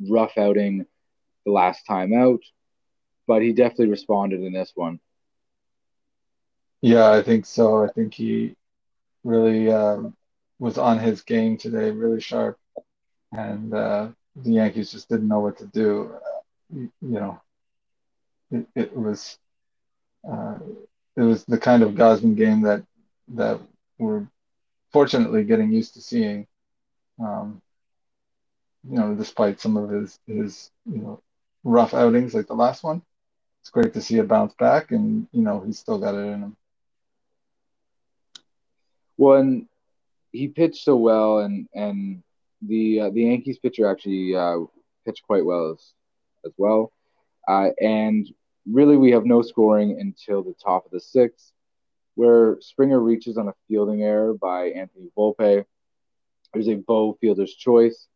rough 0.08 0.38
outing 0.38 0.86
the 1.44 1.52
last 1.52 1.84
time 1.86 2.14
out, 2.14 2.40
but 3.26 3.42
he 3.42 3.52
definitely 3.52 3.88
responded 3.88 4.42
in 4.42 4.52
this 4.52 4.72
one. 4.74 4.98
Yeah, 6.82 7.10
I 7.12 7.22
think 7.22 7.46
so. 7.46 7.84
I 7.84 7.88
think 7.88 8.14
he 8.14 8.56
really 9.24 9.70
um, 9.72 10.16
was 10.60 10.78
on 10.78 10.98
his 10.98 11.22
game 11.22 11.58
today, 11.58 11.90
really 11.92 12.20
sharp, 12.20 12.58
and 13.32 13.74
uh, 13.74 14.08
the 14.36 14.52
Yankees 14.52 14.92
just 14.92 15.08
didn't 15.08 15.28
know 15.28 15.40
what 15.40 15.58
to 15.58 15.66
do. 15.66 16.12
Uh, 16.14 16.40
you, 16.74 16.90
know, 17.02 17.40
it, 18.50 18.66
it 18.74 18.96
was 18.96 19.38
uh, 20.30 20.58
it 21.16 21.22
was 21.22 21.44
the 21.46 21.58
kind 21.58 21.82
of 21.82 21.92
Gausman 21.92 22.36
game 22.36 22.62
that 22.62 22.84
that 23.28 23.60
we're 23.98 24.26
fortunately 24.92 25.44
getting 25.44 25.72
used 25.72 25.94
to 25.94 26.02
seeing. 26.02 26.46
Um, 27.20 27.62
you 28.88 28.98
know, 28.98 29.14
despite 29.14 29.60
some 29.60 29.76
of 29.76 29.90
his 29.90 30.18
his 30.26 30.70
you 30.86 30.98
know 30.98 31.22
rough 31.64 31.94
outings 31.94 32.34
like 32.34 32.46
the 32.46 32.54
last 32.54 32.82
one, 32.82 33.02
it's 33.62 33.70
great 33.70 33.94
to 33.94 34.02
see 34.02 34.18
a 34.18 34.24
bounce 34.24 34.54
back, 34.54 34.92
and 34.92 35.28
you 35.32 35.42
know 35.42 35.60
he's 35.60 35.78
still 35.78 35.98
got 35.98 36.14
it 36.14 36.18
in 36.26 36.42
him. 36.42 36.56
Well, 39.22 39.38
and 39.38 39.68
he 40.32 40.48
pitched 40.48 40.82
so 40.82 40.96
well, 40.96 41.38
and 41.38 41.68
and 41.72 42.24
the 42.60 43.02
uh, 43.02 43.10
the 43.10 43.22
Yankees 43.22 43.56
pitcher 43.56 43.86
actually 43.86 44.34
uh, 44.34 44.58
pitched 45.06 45.22
quite 45.28 45.44
well 45.44 45.70
as 45.70 45.92
as 46.44 46.52
well, 46.56 46.90
uh, 47.46 47.68
and 47.80 48.26
really 48.66 48.96
we 48.96 49.12
have 49.12 49.24
no 49.24 49.40
scoring 49.42 50.00
until 50.00 50.42
the 50.42 50.54
top 50.54 50.86
of 50.86 50.90
the 50.90 50.98
sixth, 50.98 51.52
where 52.16 52.56
Springer 52.60 52.98
reaches 52.98 53.38
on 53.38 53.46
a 53.46 53.54
fielding 53.68 54.02
error 54.02 54.34
by 54.34 54.70
Anthony 54.70 55.08
Volpe. 55.16 55.64
There's 56.52 56.68
a 56.68 56.74
Bo 56.74 57.16
fielder's 57.20 57.54
choice, 57.54 58.08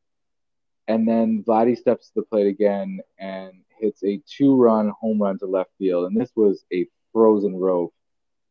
and 0.88 1.06
then 1.06 1.44
Vladdy 1.46 1.78
steps 1.78 2.08
to 2.08 2.14
the 2.16 2.22
plate 2.22 2.48
again 2.48 2.98
and 3.16 3.52
hits 3.78 4.02
a 4.02 4.20
two-run 4.26 4.88
home 5.00 5.22
run 5.22 5.38
to 5.38 5.46
left 5.46 5.70
field, 5.78 6.06
and 6.06 6.20
this 6.20 6.32
was 6.34 6.64
a 6.72 6.88
frozen 7.12 7.54
rope 7.54 7.94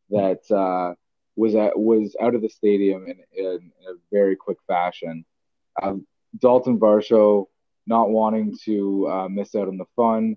that. 0.08 0.96
Was 1.36 1.54
at, 1.54 1.78
was 1.78 2.16
out 2.20 2.34
of 2.34 2.42
the 2.42 2.48
stadium 2.48 3.06
in, 3.06 3.18
in, 3.32 3.46
in 3.46 3.88
a 3.88 3.94
very 4.10 4.36
quick 4.36 4.58
fashion. 4.66 5.24
Um, 5.82 6.06
Dalton 6.38 6.78
Varsho, 6.78 7.46
not 7.86 8.10
wanting 8.10 8.56
to 8.64 9.08
uh, 9.08 9.28
miss 9.28 9.54
out 9.54 9.68
on 9.68 9.76
the 9.76 9.84
fun, 9.94 10.36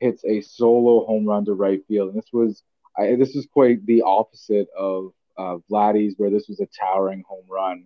hits 0.00 0.24
a 0.24 0.40
solo 0.40 1.06
home 1.06 1.24
run 1.24 1.44
to 1.44 1.54
right 1.54 1.80
field, 1.86 2.08
and 2.10 2.18
this 2.18 2.32
was 2.32 2.62
I, 2.98 3.14
this 3.14 3.34
was 3.34 3.46
quite 3.52 3.84
the 3.86 4.02
opposite 4.02 4.68
of 4.76 5.12
uh, 5.38 5.58
Vladdy's, 5.70 6.14
where 6.16 6.30
this 6.30 6.48
was 6.48 6.60
a 6.60 6.66
towering 6.66 7.24
home 7.28 7.44
run, 7.48 7.84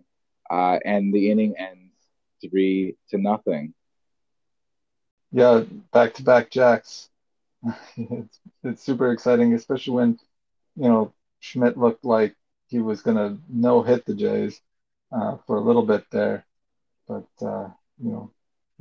uh, 0.49 0.79
and 0.83 1.13
the 1.13 1.31
inning 1.31 1.55
ends 1.57 1.93
three 2.41 2.95
to 3.09 3.17
nothing. 3.17 3.73
Yeah, 5.31 5.63
back 5.91 6.13
to 6.15 6.23
back 6.23 6.49
jacks. 6.49 7.09
it's, 7.97 8.39
it's 8.63 8.83
super 8.83 9.11
exciting, 9.11 9.53
especially 9.53 9.93
when 9.93 10.19
you 10.75 10.87
know 10.87 11.13
Schmidt 11.39 11.77
looked 11.77 12.05
like 12.05 12.35
he 12.67 12.79
was 12.79 13.01
going 13.01 13.17
to 13.17 13.37
no 13.49 13.81
hit 13.81 14.05
the 14.05 14.15
Jays 14.15 14.61
uh, 15.11 15.37
for 15.45 15.57
a 15.57 15.61
little 15.61 15.83
bit 15.83 16.05
there, 16.11 16.45
but 17.07 17.27
uh, 17.41 17.69
you 18.01 18.11
know, 18.11 18.31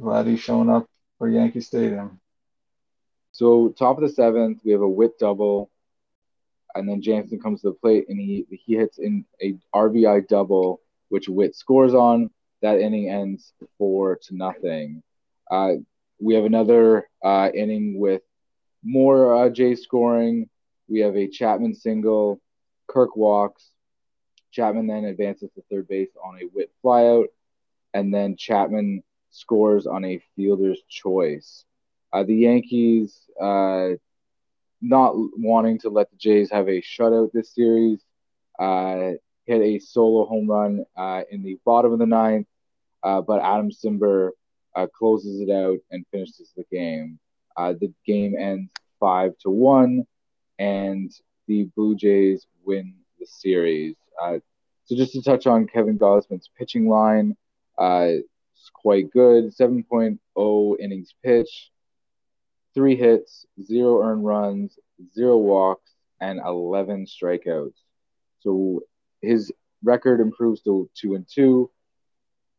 glad 0.01 0.27
he's 0.27 0.41
showing 0.41 0.71
up 0.71 0.89
for 1.19 1.29
Yankee 1.29 1.61
Stadium. 1.61 2.21
So 3.33 3.71
top 3.71 3.99
of 3.99 4.03
the 4.03 4.09
seventh, 4.09 4.61
we 4.65 4.73
have 4.73 4.81
a 4.81 4.89
Whit 4.89 5.19
double, 5.19 5.71
and 6.75 6.89
then 6.89 7.03
Jansen 7.03 7.41
comes 7.41 7.63
to 7.63 7.69
the 7.69 7.75
plate 7.75 8.07
and 8.09 8.19
he 8.21 8.47
he 8.51 8.75
hits 8.77 8.99
in 8.99 9.25
a 9.43 9.57
RBI 9.75 10.29
double, 10.29 10.81
which 11.09 11.29
Whit 11.29 11.55
scores 11.55 11.95
on. 11.95 12.31
That 12.63 12.81
inning 12.81 13.11
ends 13.11 13.53
four 13.77 14.17
to 14.23 14.37
nothing. 14.37 15.03
Uh, 15.51 15.75
we 16.21 16.35
have 16.35 16.45
another 16.45 17.09
uh, 17.23 17.51
inning 17.55 17.99
with 17.99 18.23
more 18.83 19.35
uh, 19.35 19.75
scoring. 19.77 20.49
We 20.89 21.01
have 21.01 21.17
a 21.17 21.29
Chapman 21.29 21.75
single. 21.75 22.41
Kirk 22.89 23.17
walks. 23.17 23.74
Chapman 24.55 24.87
then 24.87 25.05
advances 25.05 25.51
to 25.55 25.63
third 25.69 25.89
base 25.89 26.11
on 26.23 26.39
a 26.39 26.45
Whit 26.47 26.71
flyout, 26.83 27.27
and 27.93 28.15
then 28.15 28.37
Chapman 28.37 29.03
scores 29.31 29.87
on 29.87 30.05
a 30.05 30.23
fielder's 30.37 30.81
choice. 30.89 31.65
Uh, 32.13 32.23
the 32.23 32.37
Yankees, 32.37 33.29
uh, 33.41 33.89
not 34.81 35.15
wanting 35.37 35.81
to 35.81 35.89
let 35.89 36.09
the 36.11 36.17
Jays 36.17 36.53
have 36.53 36.69
a 36.69 36.81
shutout 36.81 37.33
this 37.33 37.53
series, 37.53 38.05
uh, 38.61 39.13
hit 39.45 39.61
a 39.61 39.81
solo 39.81 40.25
home 40.25 40.49
run 40.49 40.85
uh, 40.97 41.23
in 41.31 41.43
the 41.43 41.59
bottom 41.65 41.93
of 41.93 41.99
the 41.99 42.07
ninth, 42.07 42.47
uh, 43.03 43.21
but 43.21 43.43
Adam 43.43 43.71
Cimber 43.73 44.31
uh, 44.77 44.87
closes 44.97 45.41
it 45.41 45.51
out 45.51 45.79
and 45.91 46.07
finishes 46.13 46.53
the 46.57 46.65
game. 46.71 47.19
The 47.57 47.93
game 48.07 48.37
ends 48.39 48.71
five 49.01 49.37
to 49.39 49.51
one, 49.51 50.07
and 50.61 51.11
the 51.49 51.65
Blue 51.75 51.97
Jays 51.97 52.47
win 52.65 52.95
the 53.19 53.27
series. 53.27 53.97
Uh, 54.21 54.39
so 54.85 54.97
just 54.97 55.13
to 55.13 55.23
touch 55.23 55.47
on 55.47 55.67
Kevin 55.67 55.99
Gausman's 55.99 56.51
pitching 56.59 56.89
line, 56.89 57.37
uh, 57.79 58.09
it's 58.09 58.71
quite 58.73 59.11
good. 59.11 59.55
7.0 59.55 60.77
innings 60.81 61.15
pitched, 61.23 61.71
three 62.75 62.97
hits, 62.97 63.47
zero 63.63 64.03
earned 64.03 64.25
runs, 64.25 64.79
zero 65.15 65.39
walks, 65.39 65.93
and 66.21 66.41
11 66.45 67.07
strikeouts. 67.07 67.75
So 68.41 68.83
his 69.23 69.53
record 69.83 70.21
improves 70.21 70.61
to 70.63 70.89
two 70.95 71.15
and 71.15 71.27
two. 71.29 71.71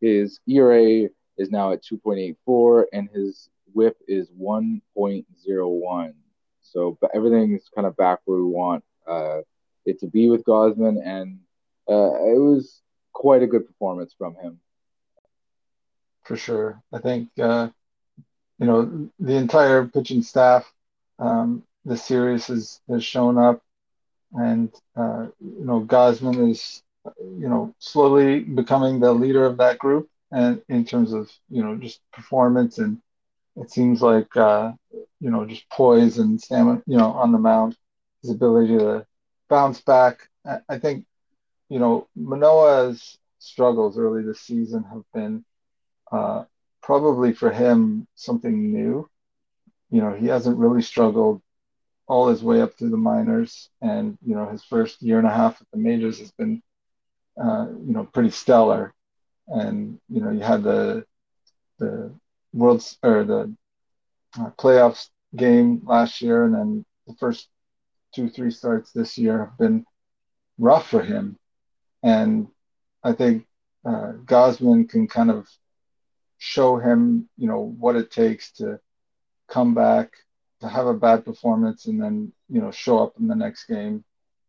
His 0.01 0.39
ERA 0.47 1.09
is 1.37 1.51
now 1.51 1.71
at 1.71 1.83
2.84, 1.83 2.85
and 2.93 3.09
his 3.13 3.49
WHIP 3.73 3.97
is 4.07 4.29
1.01. 4.31 6.13
So 6.61 6.97
everything 7.13 7.55
is 7.55 7.69
kind 7.73 7.87
of 7.87 7.95
back 7.97 8.19
where 8.25 8.39
we 8.39 8.45
want 8.45 8.83
uh, 9.07 9.41
it 9.85 9.99
to 9.99 10.07
be 10.07 10.29
with 10.29 10.43
Gausman, 10.43 11.01
and 11.03 11.39
uh, 11.89 12.13
it 12.31 12.39
was 12.39 12.81
quite 13.13 13.43
a 13.43 13.47
good 13.47 13.67
performance 13.67 14.13
from 14.17 14.35
him. 14.35 14.59
For 16.23 16.35
sure, 16.35 16.81
I 16.91 16.99
think 16.99 17.29
uh, 17.39 17.69
you 18.59 18.65
know 18.67 19.09
the 19.19 19.35
entire 19.35 19.85
pitching 19.85 20.21
staff. 20.23 20.71
Um, 21.19 21.63
the 21.85 21.97
series 21.97 22.47
has 22.47 22.81
has 22.89 23.03
shown 23.03 23.37
up, 23.37 23.61
and 24.33 24.73
uh, 24.95 25.27
you 25.39 25.65
know 25.65 25.81
Gausman 25.81 26.49
is 26.51 26.81
you 27.19 27.49
know 27.49 27.73
slowly 27.79 28.39
becoming 28.41 28.99
the 28.99 29.13
leader 29.13 29.45
of 29.45 29.57
that 29.57 29.79
group, 29.79 30.09
and 30.31 30.61
in 30.69 30.85
terms 30.85 31.13
of 31.13 31.31
you 31.49 31.63
know 31.63 31.75
just 31.75 32.01
performance 32.11 32.77
and 32.79 33.01
it 33.55 33.71
seems 33.71 34.01
like 34.01 34.35
uh, 34.35 34.71
you 35.19 35.29
know 35.31 35.45
just 35.45 35.69
poise 35.69 36.17
and 36.17 36.41
stamina, 36.41 36.81
you 36.87 36.97
know, 36.97 37.11
on 37.11 37.31
the 37.31 37.39
mound, 37.39 37.77
his 38.21 38.31
ability 38.31 38.77
to 38.77 39.05
bounce 39.49 39.81
back. 39.81 40.27
I 40.69 40.77
think 40.79 41.05
you 41.69 41.79
know 41.79 42.07
Manoah's 42.15 43.17
struggles 43.39 43.97
early 43.97 44.23
this 44.23 44.41
season 44.41 44.83
have 44.83 45.03
been 45.13 45.43
uh, 46.11 46.45
probably 46.81 47.33
for 47.33 47.51
him 47.51 48.07
something 48.15 48.71
new. 48.71 49.09
You 49.89 50.01
know, 50.01 50.13
he 50.13 50.27
hasn't 50.27 50.57
really 50.57 50.81
struggled 50.81 51.41
all 52.07 52.27
his 52.27 52.43
way 52.43 52.61
up 52.61 52.73
through 52.73 52.89
the 52.91 52.97
minors, 52.97 53.69
and 53.81 54.17
you 54.25 54.35
know 54.35 54.47
his 54.49 54.63
first 54.63 55.01
year 55.01 55.17
and 55.17 55.27
a 55.27 55.31
half 55.31 55.61
at 55.61 55.67
the 55.71 55.77
majors 55.77 56.19
has 56.19 56.31
been 56.31 56.61
uh, 57.41 57.67
you 57.69 57.93
know 57.93 58.05
pretty 58.05 58.29
stellar. 58.29 58.93
And 59.47 59.99
you 60.09 60.21
know 60.21 60.31
you 60.31 60.41
had 60.41 60.63
the 60.63 61.05
the 61.79 62.11
world's 62.53 62.97
or 63.03 63.23
the 63.23 63.53
uh, 64.39 64.49
playoffs 64.51 65.09
game 65.35 65.81
last 65.85 66.21
year, 66.21 66.45
and 66.45 66.53
then 66.53 66.85
the 67.07 67.15
first 67.15 67.47
two 68.13 68.29
three 68.29 68.51
starts 68.51 68.91
this 68.91 69.17
year 69.17 69.39
have 69.39 69.57
been 69.57 69.85
rough 70.57 70.87
for 70.87 71.01
him, 71.01 71.37
and 72.05 72.47
I 73.03 73.13
think 73.13 73.47
uh, 73.83 74.13
Gausman 74.25 74.87
can 74.87 75.07
kind 75.07 75.31
of 75.31 75.49
show 76.37 76.77
him, 76.77 77.27
you 77.35 77.47
know, 77.47 77.75
what 77.79 77.95
it 77.95 78.11
takes 78.11 78.51
to 78.53 78.79
come 79.47 79.73
back, 79.73 80.11
to 80.61 80.69
have 80.69 80.85
a 80.85 80.93
bad 80.93 81.25
performance, 81.25 81.87
and 81.87 82.01
then 82.01 82.31
you 82.47 82.61
know 82.61 82.71
show 82.71 82.99
up 82.99 83.13
in 83.19 83.27
the 83.27 83.35
next 83.35 83.65
game, 83.65 84.03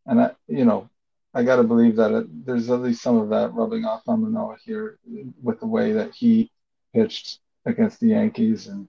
and 0.04 0.20
I, 0.20 0.30
you 0.46 0.66
know, 0.66 0.90
I 1.32 1.44
got 1.44 1.56
to 1.56 1.62
believe 1.62 1.96
that 1.96 2.12
it, 2.12 2.46
there's 2.46 2.70
at 2.70 2.82
least 2.82 3.02
some 3.02 3.16
of 3.16 3.30
that 3.30 3.54
rubbing 3.54 3.86
off 3.86 4.02
on 4.06 4.22
Manoah 4.22 4.58
here 4.62 4.98
with 5.42 5.58
the 5.58 5.66
way 5.66 5.92
that 5.92 6.14
he 6.14 6.52
pitched 6.94 7.38
against 7.64 8.00
the 8.00 8.08
Yankees, 8.08 8.66
and 8.66 8.86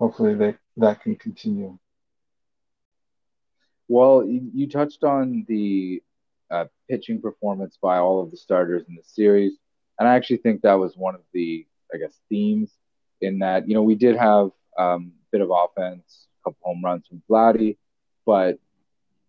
hopefully 0.00 0.34
they, 0.34 0.56
that 0.78 1.00
can 1.00 1.14
continue. 1.14 1.78
Well, 3.86 4.24
you, 4.24 4.68
touched 4.68 5.02
on 5.04 5.44
the 5.48 6.02
uh, 6.50 6.64
pitching 6.88 7.20
performance 7.20 7.78
by 7.80 7.98
all 7.98 8.22
of 8.22 8.30
the 8.30 8.36
starters 8.36 8.84
in 8.88 8.94
the 8.94 9.02
series, 9.04 9.54
and 9.98 10.08
I 10.08 10.14
actually 10.14 10.38
think 10.38 10.62
that 10.62 10.74
was 10.74 10.96
one 10.96 11.14
of 11.14 11.22
the, 11.32 11.66
I 11.94 11.98
guess, 11.98 12.18
themes 12.28 12.72
in 13.20 13.38
that 13.40 13.68
you 13.68 13.74
know 13.74 13.82
we 13.82 13.94
did 13.94 14.16
have 14.16 14.50
um, 14.78 15.12
a 15.14 15.30
bit 15.32 15.40
of 15.40 15.50
offense, 15.50 16.26
a 16.40 16.50
couple 16.50 16.60
home 16.62 16.82
runs 16.84 17.06
from 17.06 17.22
Vladdy, 17.28 17.76
but 18.26 18.58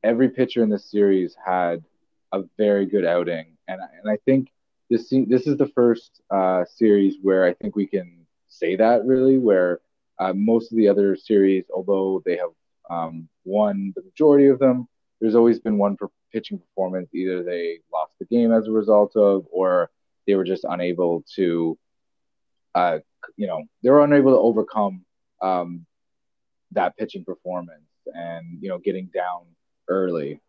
every 0.03 0.29
pitcher 0.29 0.63
in 0.63 0.69
the 0.69 0.79
series 0.79 1.35
had 1.45 1.83
a 2.31 2.43
very 2.57 2.85
good 2.85 3.05
outing, 3.05 3.57
and 3.67 3.81
and 3.81 4.09
I 4.09 4.17
think 4.25 4.51
this 4.89 5.09
this 5.27 5.47
is 5.47 5.57
the 5.57 5.71
first 5.75 6.21
uh, 6.29 6.65
series 6.65 7.15
where 7.21 7.45
I 7.45 7.53
think 7.53 7.75
we 7.75 7.87
can 7.87 8.25
say 8.47 8.75
that 8.75 9.05
really, 9.05 9.37
where 9.37 9.79
uh, 10.19 10.33
most 10.33 10.71
of 10.71 10.77
the 10.77 10.87
other 10.87 11.15
series, 11.15 11.65
although 11.73 12.21
they 12.25 12.37
have 12.37 12.51
um, 12.89 13.27
won 13.45 13.93
the 13.95 14.03
majority 14.03 14.47
of 14.47 14.59
them, 14.59 14.87
there's 15.19 15.35
always 15.35 15.59
been 15.59 15.77
one 15.77 15.95
per 15.95 16.09
pitching 16.31 16.59
performance. 16.59 17.09
Either 17.13 17.43
they 17.43 17.79
lost 17.91 18.13
the 18.19 18.25
game 18.25 18.51
as 18.51 18.67
a 18.67 18.71
result 18.71 19.15
of, 19.15 19.45
or 19.51 19.89
they 20.27 20.35
were 20.35 20.43
just 20.43 20.65
unable 20.67 21.23
to, 21.35 21.77
uh, 22.75 22.99
you 23.37 23.47
know, 23.47 23.63
they 23.83 23.89
were 23.89 24.03
unable 24.03 24.31
to 24.31 24.39
overcome 24.39 25.05
um, 25.41 25.85
that 26.71 26.95
pitching 26.97 27.23
performance 27.23 27.89
and, 28.13 28.57
you 28.61 28.69
know, 28.69 28.77
getting 28.77 29.09
down 29.13 29.43
early. 29.87 30.39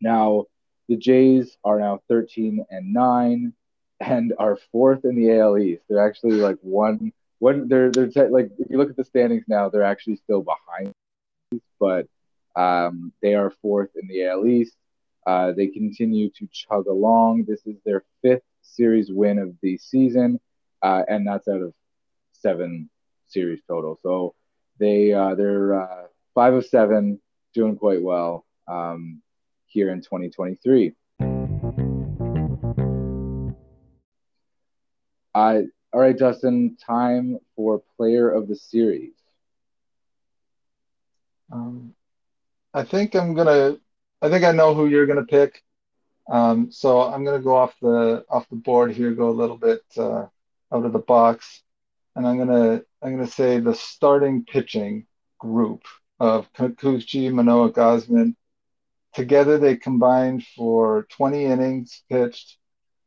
Now, 0.00 0.44
the 0.88 0.96
Jays 0.96 1.56
are 1.64 1.80
now 1.80 2.00
13 2.08 2.64
and 2.70 2.92
9 2.92 3.52
and 4.00 4.34
are 4.38 4.58
fourth 4.72 5.04
in 5.04 5.16
the 5.16 5.38
AL 5.38 5.58
East. 5.58 5.82
They're 5.88 6.06
actually 6.06 6.36
like 6.36 6.58
one 6.60 7.12
one 7.38 7.68
they're 7.68 7.90
they're 7.90 8.08
te- 8.08 8.28
like 8.28 8.50
if 8.58 8.70
you 8.70 8.78
look 8.78 8.90
at 8.90 8.96
the 8.96 9.04
standings 9.04 9.44
now, 9.48 9.68
they're 9.68 9.82
actually 9.82 10.16
still 10.16 10.42
behind, 10.42 10.92
but 11.78 12.06
um, 12.56 13.12
they 13.22 13.34
are 13.34 13.50
fourth 13.50 13.90
in 14.00 14.08
the 14.08 14.26
AL 14.26 14.46
East. 14.46 14.76
Uh, 15.26 15.52
they 15.52 15.66
continue 15.66 16.30
to 16.30 16.48
chug 16.52 16.86
along. 16.86 17.44
This 17.46 17.66
is 17.66 17.76
their 17.84 18.04
fifth 18.22 18.44
series 18.62 19.10
win 19.10 19.38
of 19.38 19.54
the 19.60 19.76
season, 19.76 20.40
uh, 20.82 21.02
and 21.08 21.26
that's 21.26 21.48
out 21.48 21.62
of 21.62 21.74
seven 22.32 22.88
series 23.26 23.60
total. 23.68 23.98
So 24.02 24.34
they 24.78 25.12
uh, 25.12 25.34
they're 25.34 25.82
uh, 25.82 26.06
five 26.34 26.54
of 26.54 26.64
seven, 26.64 27.20
doing 27.54 27.76
quite 27.76 28.02
well 28.02 28.46
um, 28.68 29.20
here 29.66 29.90
in 29.90 30.00
2023. 30.00 30.92
Uh, 35.34 35.62
all 35.92 36.00
right, 36.00 36.16
Dustin, 36.16 36.76
time 36.76 37.38
for 37.56 37.82
player 37.96 38.30
of 38.30 38.48
the 38.48 38.56
series. 38.56 39.12
Um, 41.52 41.95
I 42.76 42.84
think 42.84 43.14
I'm 43.16 43.34
gonna. 43.34 43.78
I 44.22 44.28
think 44.28 44.44
I 44.44 44.52
know 44.52 44.74
who 44.74 44.86
you're 44.86 45.06
gonna 45.06 45.24
pick. 45.24 45.64
Um, 46.28 46.70
so 46.70 47.02
I'm 47.02 47.24
gonna 47.24 47.40
go 47.40 47.56
off 47.56 47.74
the 47.80 48.24
off 48.30 48.48
the 48.50 48.56
board 48.56 48.92
here, 48.92 49.12
go 49.12 49.30
a 49.30 49.40
little 49.40 49.56
bit 49.58 49.82
uh, 49.96 50.26
out 50.72 50.84
of 50.84 50.92
the 50.92 51.00
box, 51.00 51.62
and 52.16 52.26
I'm 52.26 52.38
gonna 52.38 52.82
I'm 53.02 53.16
gonna 53.16 53.26
say 53.26 53.60
the 53.60 53.74
starting 53.74 54.44
pitching 54.44 55.06
group 55.38 55.84
of 56.20 56.52
Kikuchi, 56.52 57.32
Manoah, 57.32 57.72
Gausman. 57.72 58.36
Together, 59.14 59.58
they 59.58 59.76
combined 59.76 60.44
for 60.56 61.06
20 61.10 61.46
innings 61.46 62.04
pitched, 62.10 62.58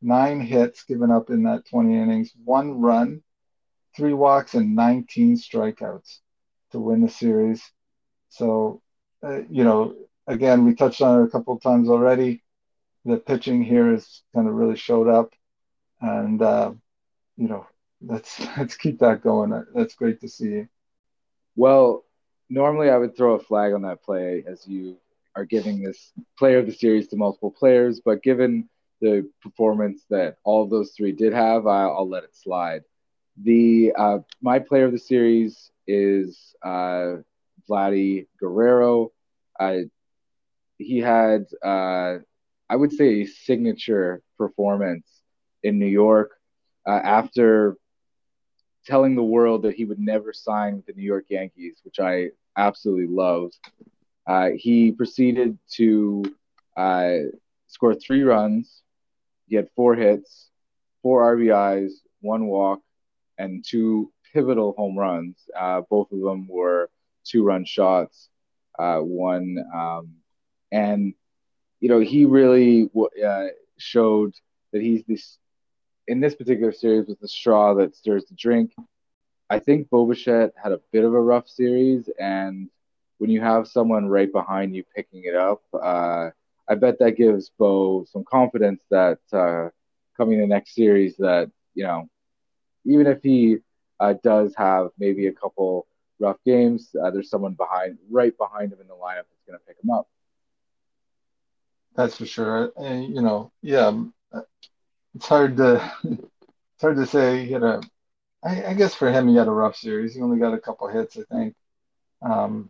nine 0.02 0.42
hits 0.42 0.84
given 0.86 1.12
up 1.12 1.30
in 1.30 1.44
that 1.44 1.66
20 1.68 1.96
innings, 1.98 2.34
one 2.44 2.82
run, 2.82 3.22
three 3.96 4.14
walks, 4.14 4.56
and 4.56 4.76
19 4.76 5.38
strikeouts 5.38 6.20
to 6.72 6.80
win 6.80 7.02
the 7.02 7.10
series. 7.10 7.64
So, 8.30 8.82
uh, 9.24 9.42
you 9.50 9.64
know, 9.64 9.96
again, 10.28 10.66
we 10.66 10.74
touched 10.76 11.02
on 11.02 11.22
it 11.22 11.26
a 11.26 11.30
couple 11.30 11.54
of 11.54 11.62
times 11.62 11.90
already. 11.90 12.44
The 13.06 13.18
pitching 13.18 13.64
here 13.64 13.92
has 13.92 14.22
kind 14.34 14.48
of 14.48 14.54
really 14.54 14.76
showed 14.78 15.08
up, 15.08 15.34
and 16.02 16.42
uh, 16.42 16.74
you 17.38 17.48
know, 17.48 17.66
let's 18.02 18.40
let's 18.58 18.76
keep 18.76 19.00
that 19.00 19.22
going. 19.22 19.52
That's 19.74 19.96
great 19.96 20.20
to 20.22 20.30
see. 20.30 20.66
Well, 21.56 22.06
normally 22.50 22.90
I 22.90 22.98
would 22.98 23.16
throw 23.16 23.36
a 23.36 23.40
flag 23.40 23.74
on 23.74 23.82
that 23.84 24.04
play 24.04 24.44
as 24.48 24.68
you 24.68 24.98
are 25.36 25.46
giving 25.46 25.82
this 25.82 26.12
player 26.38 26.60
of 26.60 26.66
the 26.66 26.74
series 26.74 27.08
to 27.10 27.18
multiple 27.18 27.52
players, 27.52 28.02
but 28.04 28.24
given 28.24 28.70
the 29.02 29.30
performance 29.42 30.06
that 30.10 30.38
all 30.44 30.64
of 30.64 30.70
those 30.70 30.92
three 30.92 31.12
did 31.12 31.34
have, 31.34 31.68
I'll, 31.68 31.92
I'll 31.98 32.10
let 32.10 32.24
it 32.24 32.36
slide. 32.36 32.84
The 33.44 33.94
uh, 33.98 34.20
my 34.42 34.60
player 34.60 34.86
of 34.86 34.92
the 34.92 35.00
series 35.00 35.72
is 35.88 36.56
uh, 36.64 37.18
Vladdy 37.70 38.28
Guerrero. 38.40 39.12
Uh, 39.60 39.80
he 40.78 41.00
had, 41.00 41.46
uh, 41.64 42.18
I 42.70 42.76
would 42.76 42.92
say, 42.92 43.22
a 43.22 43.26
signature 43.26 44.22
performance 44.38 45.08
in 45.64 45.80
New 45.80 45.88
York 45.88 46.32
uh, 46.88 47.02
after 47.04 47.78
telling 48.86 49.16
the 49.16 49.24
world 49.24 49.64
that 49.64 49.76
he 49.76 49.86
would 49.86 50.00
never 50.00 50.34
sign 50.34 50.78
with 50.78 50.86
the 50.86 50.94
New 50.94 51.04
York 51.04 51.26
Yankees, 51.30 51.80
which 51.84 52.00
I 52.00 52.30
absolutely 52.58 53.14
loved. 53.14 53.58
Uh, 54.26 54.50
he 54.56 54.92
proceeded 54.92 55.58
to 55.74 56.24
uh, 56.78 57.16
score 57.68 57.94
three 57.94 58.24
runs 58.24 58.84
he 59.50 59.56
had 59.56 59.70
four 59.76 59.96
hits, 59.96 60.50
four 61.02 61.36
RBIs, 61.36 61.92
one 62.22 62.46
walk, 62.46 62.82
and 63.38 63.66
two 63.68 64.12
pivotal 64.32 64.74
home 64.78 64.98
runs. 64.98 65.38
Uh, 65.60 65.82
both 65.90 66.12
of 66.12 66.22
them 66.22 66.48
were 66.48 66.90
two 67.30 67.44
run 67.44 67.66
shots, 67.66 68.30
uh, 68.80 69.00
one, 69.00 69.58
um, 69.76 70.16
and 70.72 71.14
you 71.80 71.90
know 71.90 72.00
he 72.00 72.26
really 72.26 72.90
uh, 73.26 73.48
showed 73.78 74.34
that 74.74 74.82
he's 74.82 75.04
this 75.08 75.38
in 76.08 76.20
this 76.22 76.36
particular 76.36 76.72
series 76.72 77.08
was 77.08 77.18
the 77.20 77.28
straw 77.28 77.74
that 77.76 77.96
stirs 77.96 78.26
the 78.26 78.36
drink. 78.36 78.72
I 79.50 79.60
think 79.60 79.90
Bo 79.90 80.06
Bichette 80.08 80.54
had 80.62 80.72
a 80.74 80.80
bit 80.92 81.06
of 81.06 81.14
a 81.14 81.22
rough 81.22 81.48
series, 81.48 82.10
and 82.20 82.70
when 83.20 83.30
you 83.30 83.42
have 83.42 83.68
someone 83.68 84.08
right 84.08 84.32
behind 84.32 84.76
you 84.76 84.84
picking 84.96 85.24
it 85.26 85.36
up, 85.36 85.62
uh, 85.74 86.30
I 86.70 86.76
bet 86.76 87.00
that 87.00 87.18
gives 87.18 87.52
Bo 87.58 88.06
some 88.12 88.24
confidence 88.24 88.82
that 88.92 89.20
uh, 89.34 89.70
coming 90.18 90.40
the 90.40 90.48
next 90.48 90.76
series 90.76 91.18
that 91.18 91.52
you 91.76 91.84
know 91.84 92.10
even 92.86 93.08
if 93.08 93.22
he 93.24 93.58
uh, 94.00 94.16
does 94.24 94.54
have 94.58 94.90
maybe 95.00 95.28
a 95.28 95.34
couple 95.34 95.88
rough 96.20 96.38
games, 96.46 96.96
uh, 97.02 97.12
there's 97.12 97.30
someone 97.30 97.54
behind, 97.54 97.98
right 98.10 98.38
behind 98.38 98.72
him 98.74 98.80
in 98.82 98.88
the 98.88 98.94
lineup 98.94 99.26
that's 99.30 99.44
going 99.48 99.58
to 99.60 99.66
pick 99.66 99.78
him 99.84 99.90
up. 99.90 100.08
That's 101.96 102.18
for 102.18 102.26
sure. 102.26 102.72
And, 102.78 103.14
you 103.14 103.22
know, 103.22 103.52
yeah, 103.62 103.88
um, 103.88 104.14
it's 105.16 105.28
hard 105.28 105.58
to 105.58 105.92
it's 106.04 106.82
hard 106.82 106.98
to 106.98 107.06
say. 107.06 107.46
He 107.46 107.52
had 107.54 107.64
a, 107.64 107.82
I, 108.44 108.66
I 108.68 108.74
guess 108.74 108.96
for 108.96 109.12
him, 109.12 109.28
he 109.28 109.36
had 109.36 109.48
a 109.48 109.52
rough 109.52 109.76
series. 109.76 110.16
He 110.16 110.22
only 110.22 110.40
got 110.40 110.54
a 110.54 110.60
couple 110.60 110.88
hits, 110.88 111.18
I 111.18 111.24
think, 111.34 111.56
um, 112.22 112.70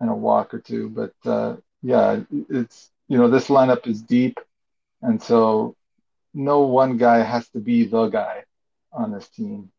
and 0.00 0.10
a 0.10 0.14
walk 0.14 0.54
or 0.54 0.60
two. 0.60 0.88
But 0.88 1.14
uh, 1.30 1.56
yeah, 1.82 2.20
it's 2.48 2.90
you 3.08 3.18
know 3.18 3.28
this 3.28 3.48
lineup 3.48 3.86
is 3.86 4.02
deep, 4.02 4.38
and 5.02 5.22
so 5.22 5.76
no 6.34 6.60
one 6.60 6.96
guy 6.96 7.22
has 7.22 7.48
to 7.50 7.58
be 7.58 7.84
the 7.84 8.08
guy 8.08 8.44
on 8.92 9.12
this 9.12 9.28
team. 9.28 9.70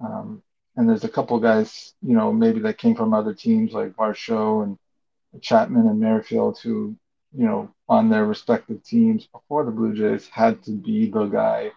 Um, 0.00 0.42
and 0.76 0.88
there's 0.88 1.04
a 1.04 1.08
couple 1.08 1.38
guys, 1.38 1.94
you 2.02 2.14
know, 2.14 2.32
maybe 2.32 2.60
that 2.60 2.78
came 2.78 2.94
from 2.94 3.14
other 3.14 3.34
teams 3.34 3.72
like 3.72 3.94
Varsho 3.94 4.64
and 4.64 4.78
Chapman 5.42 5.86
and 5.86 6.00
Merrifield 6.00 6.58
who, 6.58 6.96
you 7.36 7.44
know, 7.44 7.70
on 7.88 8.08
their 8.08 8.24
respective 8.24 8.82
teams 8.82 9.26
before 9.26 9.64
the 9.64 9.70
Blue 9.70 9.94
Jays 9.94 10.28
had 10.28 10.62
to 10.64 10.72
be 10.72 11.10
the 11.10 11.26
guy. 11.26 11.70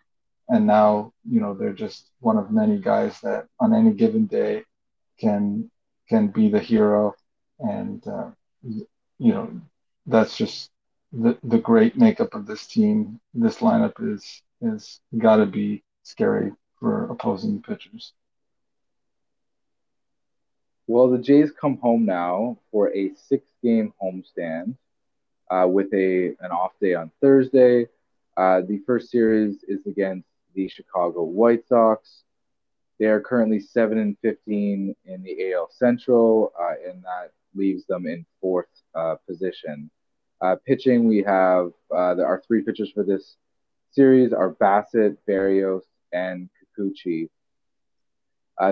And 0.49 0.65
now, 0.65 1.13
you 1.29 1.41
know, 1.41 1.53
they're 1.53 1.73
just 1.73 2.09
one 2.19 2.37
of 2.37 2.51
many 2.51 2.79
guys 2.79 3.19
that 3.21 3.47
on 3.59 3.73
any 3.73 3.91
given 3.91 4.25
day 4.25 4.63
can 5.19 5.69
can 6.09 6.27
be 6.27 6.49
the 6.49 6.59
hero. 6.59 7.15
And 7.59 8.05
uh, 8.07 8.31
you 8.63 9.33
know, 9.33 9.61
that's 10.05 10.37
just 10.37 10.71
the 11.11 11.37
the 11.43 11.57
great 11.59 11.97
makeup 11.97 12.33
of 12.33 12.45
this 12.45 12.65
team. 12.67 13.19
This 13.33 13.57
lineup 13.57 13.93
is 14.13 14.41
is 14.61 15.01
got 15.17 15.37
to 15.37 15.45
be 15.45 15.83
scary 16.03 16.51
for 16.79 17.05
opposing 17.11 17.61
pitchers. 17.61 18.13
Well, 20.89 21.09
the 21.09 21.17
Jays 21.17 21.51
come 21.51 21.77
home 21.79 22.05
now 22.05 22.59
for 22.71 22.95
a 22.95 23.11
six-game 23.13 23.93
homestand 24.01 24.77
uh, 25.51 25.67
with 25.67 25.93
a 25.93 26.27
an 26.39 26.51
off 26.51 26.71
day 26.79 26.93
on 26.93 27.11
Thursday. 27.19 27.87
Uh, 28.37 28.61
the 28.61 28.79
first 28.85 29.11
series 29.11 29.63
is 29.67 29.85
against 29.85 30.29
the 30.55 30.69
Chicago 30.69 31.23
White 31.23 31.67
Sox. 31.67 32.23
They 32.99 33.07
are 33.07 33.19
currently 33.19 33.59
seven 33.59 33.97
and 33.97 34.17
fifteen 34.21 34.95
in 35.03 35.23
the 35.23 35.51
AL 35.51 35.71
Central, 35.71 36.53
uh, 36.57 36.75
and 36.89 37.03
that 37.03 37.33
leaves 37.53 37.85
them 37.87 38.07
in 38.07 38.25
fourth 38.39 38.69
uh, 38.95 39.15
position. 39.27 39.91
Uh, 40.39 40.55
pitching, 40.65 41.05
we 41.05 41.21
have 41.21 41.73
uh, 41.91 42.15
our 42.23 42.41
three 42.47 42.61
pitchers 42.61 42.91
for 42.93 43.03
this 43.03 43.35
series 43.91 44.31
are 44.31 44.51
Bassitt, 44.51 45.17
Berrios, 45.27 45.81
and 46.13 46.49
Kikuchi. 46.79 47.27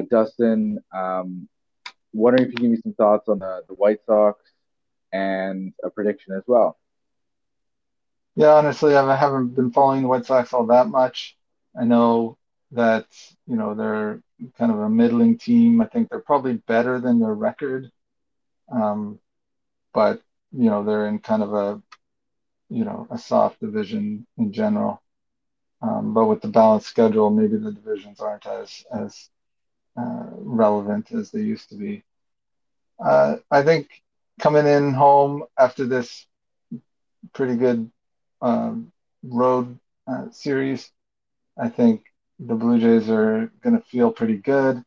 Dustin, 0.10 0.80
um, 0.96 1.50
wondering 2.16 2.48
if 2.48 2.52
you 2.52 2.56
can 2.58 2.64
give 2.66 2.72
me 2.72 2.82
some 2.82 2.94
thoughts 2.94 3.30
on 3.30 3.40
the, 3.40 3.64
the 3.68 3.76
White 3.76 4.00
Sox 4.06 4.40
and 5.12 5.74
a 5.84 5.90
prediction 5.90 6.34
as 6.36 6.44
well. 6.48 6.78
Yeah, 8.36 8.54
honestly, 8.56 8.96
I 8.96 9.16
haven't 9.16 9.56
been 9.56 9.72
following 9.72 10.02
the 10.02 10.08
White 10.10 10.26
Sox 10.26 10.54
all 10.54 10.68
that 10.68 10.88
much. 10.88 11.38
I 11.80 11.86
know 11.86 12.38
that 12.72 13.06
you 13.48 13.56
know 13.56 13.74
they're 13.76 14.22
kind 14.58 14.72
of 14.72 14.80
a 14.80 14.90
middling 14.90 15.38
team. 15.38 15.82
I 15.82 15.88
think 15.88 16.10
they're 16.10 16.20
probably 16.20 16.54
better 16.56 17.00
than 17.00 17.20
their 17.20 17.34
record, 17.34 17.92
um, 18.72 19.20
but 19.94 20.22
you 20.52 20.70
know 20.70 20.84
they're 20.84 21.08
in 21.08 21.20
kind 21.20 21.44
of 21.44 21.54
a 21.54 21.82
you 22.70 22.84
know 22.86 23.08
a 23.10 23.18
soft 23.18 23.60
division 23.62 24.28
in 24.38 24.52
general. 24.52 25.02
Um, 25.82 26.14
but 26.14 26.26
with 26.26 26.42
the 26.42 26.48
balanced 26.48 26.88
schedule, 26.88 27.30
maybe 27.30 27.58
the 27.58 27.72
divisions 27.72 28.20
aren't 28.20 28.46
as 28.46 28.86
as 28.92 29.30
uh, 29.98 30.28
relevant 30.32 31.12
as 31.12 31.32
they 31.32 31.42
used 31.42 31.70
to 31.70 31.76
be. 31.76 32.04
Uh, 33.04 33.38
I 33.52 33.64
think 33.64 33.88
coming 34.40 34.68
in 34.68 34.94
home 34.94 35.44
after 35.58 35.86
this 35.86 36.26
pretty 37.34 37.56
good 37.56 37.92
um, 38.42 38.92
road 39.24 39.78
uh, 40.08 40.30
series, 40.32 40.92
I 41.58 41.70
think 41.70 42.04
the 42.40 42.56
Blue 42.56 42.80
Jays 42.80 43.10
are 43.10 43.52
going 43.62 43.78
to 43.78 43.84
feel 43.84 44.12
pretty 44.12 44.38
good. 44.38 44.84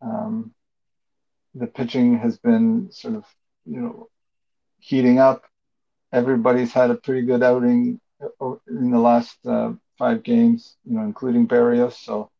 Um, 0.00 0.54
the 1.54 1.66
pitching 1.66 2.18
has 2.18 2.38
been 2.38 2.90
sort 2.92 3.14
of, 3.14 3.24
you 3.66 3.80
know, 3.80 4.08
heating 4.78 5.18
up. 5.18 5.44
Everybody's 6.12 6.72
had 6.72 6.90
a 6.90 6.94
pretty 6.94 7.22
good 7.26 7.42
outing 7.42 8.00
uh, 8.22 8.54
in 8.68 8.90
the 8.90 8.98
last 8.98 9.38
uh, 9.46 9.72
five 9.98 10.22
games, 10.22 10.76
you 10.84 10.96
know, 10.96 11.02
including 11.02 11.46
Berrios. 11.46 11.94
So 11.94 12.30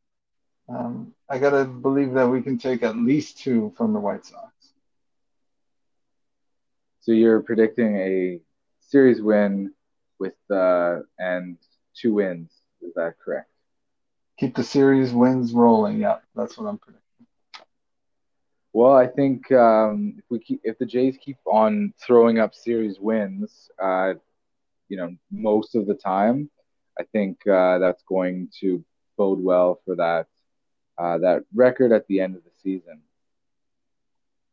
um, 0.69 1.13
I 1.29 1.39
got 1.39 1.51
to 1.51 1.65
believe 1.65 2.13
that 2.15 2.29
we 2.29 2.43
can 2.43 2.59
take 2.59 2.83
at 2.83 2.97
least 2.97 3.39
two 3.39 3.73
from 3.77 3.93
the 3.93 4.01
White 4.01 4.25
Sox. 4.25 4.53
So 7.01 7.13
you're 7.13 7.41
predicting 7.41 7.97
a 7.97 8.41
series 8.81 9.21
win 9.23 9.73
with 10.19 10.35
uh, 10.51 11.01
and 11.19 11.57
two 11.95 12.15
wins. 12.15 12.51
Is 12.83 12.95
that 12.95 13.15
correct? 13.25 13.49
Keep 14.39 14.57
the 14.57 14.63
series 14.65 15.13
wins 15.13 15.53
rolling. 15.53 15.99
Yeah, 15.99 16.19
that's 16.35 16.59
what 16.59 16.67
I'm 16.67 16.79
predicting. 16.79 17.27
Well, 18.73 18.93
I 18.95 19.07
think 19.07 19.51
um, 19.53 20.15
if 20.19 20.25
we 20.31 20.39
keep, 20.41 20.61
if 20.65 20.79
the 20.79 20.87
Jays 20.87 21.17
keep 21.25 21.39
on 21.47 21.93
throwing 22.05 22.39
up 22.39 22.55
series 22.55 22.99
wins, 23.01 23.71
uh, 23.83 24.15
you 24.89 24.97
know, 24.97 25.15
most 25.31 25.75
of 25.75 25.87
the 25.87 25.95
time, 25.95 26.51
I 26.99 27.05
think 27.13 27.39
uh, 27.47 27.79
that's 27.79 28.03
going 28.09 28.49
to 28.61 28.83
bode 29.17 29.43
well 29.43 29.81
for 29.85 29.97
that 29.97 30.27
uh, 30.99 31.19
that 31.19 31.45
record 31.55 31.93
at 31.93 32.07
the 32.07 32.21
end 32.21 32.37
of 32.37 32.45
the 32.45 32.51
season. 32.63 33.01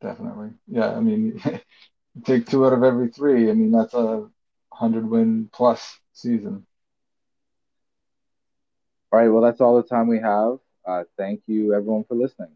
Definitely, 0.01 0.51
yeah. 0.67 0.91
I 0.91 0.99
mean, 0.99 1.41
take 2.25 2.47
two 2.47 2.65
out 2.65 2.73
of 2.73 2.83
every 2.83 3.09
three. 3.09 3.49
I 3.49 3.53
mean, 3.53 3.71
that's 3.71 3.93
a 3.93 4.29
hundred 4.71 5.09
win 5.09 5.49
plus 5.51 5.99
season. 6.13 6.65
All 9.11 9.19
right. 9.19 9.29
Well, 9.29 9.41
that's 9.41 9.61
all 9.61 9.77
the 9.77 9.87
time 9.87 10.07
we 10.07 10.19
have. 10.19 10.59
Uh, 10.85 11.03
thank 11.17 11.41
you, 11.47 11.73
everyone, 11.73 12.03
for 12.03 12.15
listening. 12.15 12.49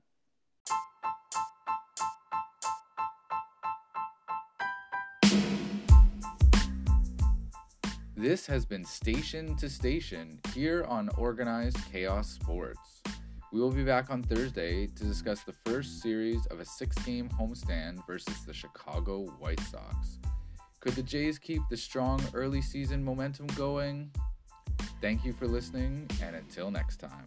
This 8.16 8.46
has 8.48 8.66
been 8.66 8.84
Station 8.84 9.56
to 9.56 9.70
Station 9.70 10.40
here 10.54 10.84
on 10.90 11.10
Organized 11.18 11.78
Chaos 11.90 12.30
Sports. 12.30 13.02
We 13.52 13.60
will 13.60 13.72
be 13.72 13.84
back 13.84 14.12
on 14.12 14.22
Thursday 14.22 14.86
to 14.86 15.04
discuss 15.04 15.42
the 15.42 15.56
first 15.66 16.04
series 16.04 16.46
of 16.48 16.60
a 16.60 16.66
six 16.66 16.96
game 17.00 17.30
homestand 17.30 18.06
versus 18.06 18.46
the 18.46 18.54
Chicago 18.54 19.26
White 19.40 19.60
Sox. 19.62 20.20
Could 20.82 20.94
the 20.94 21.02
Jays 21.02 21.40
keep 21.40 21.64
the 21.68 21.76
strong 21.76 22.22
early 22.36 22.62
season 22.62 23.04
momentum 23.04 23.48
going? 23.48 24.12
Thank 25.02 25.26
you 25.26 25.34
for 25.34 25.48
listening, 25.48 26.08
and 26.22 26.36
until 26.36 26.70
next 26.70 26.98
time. 26.98 27.26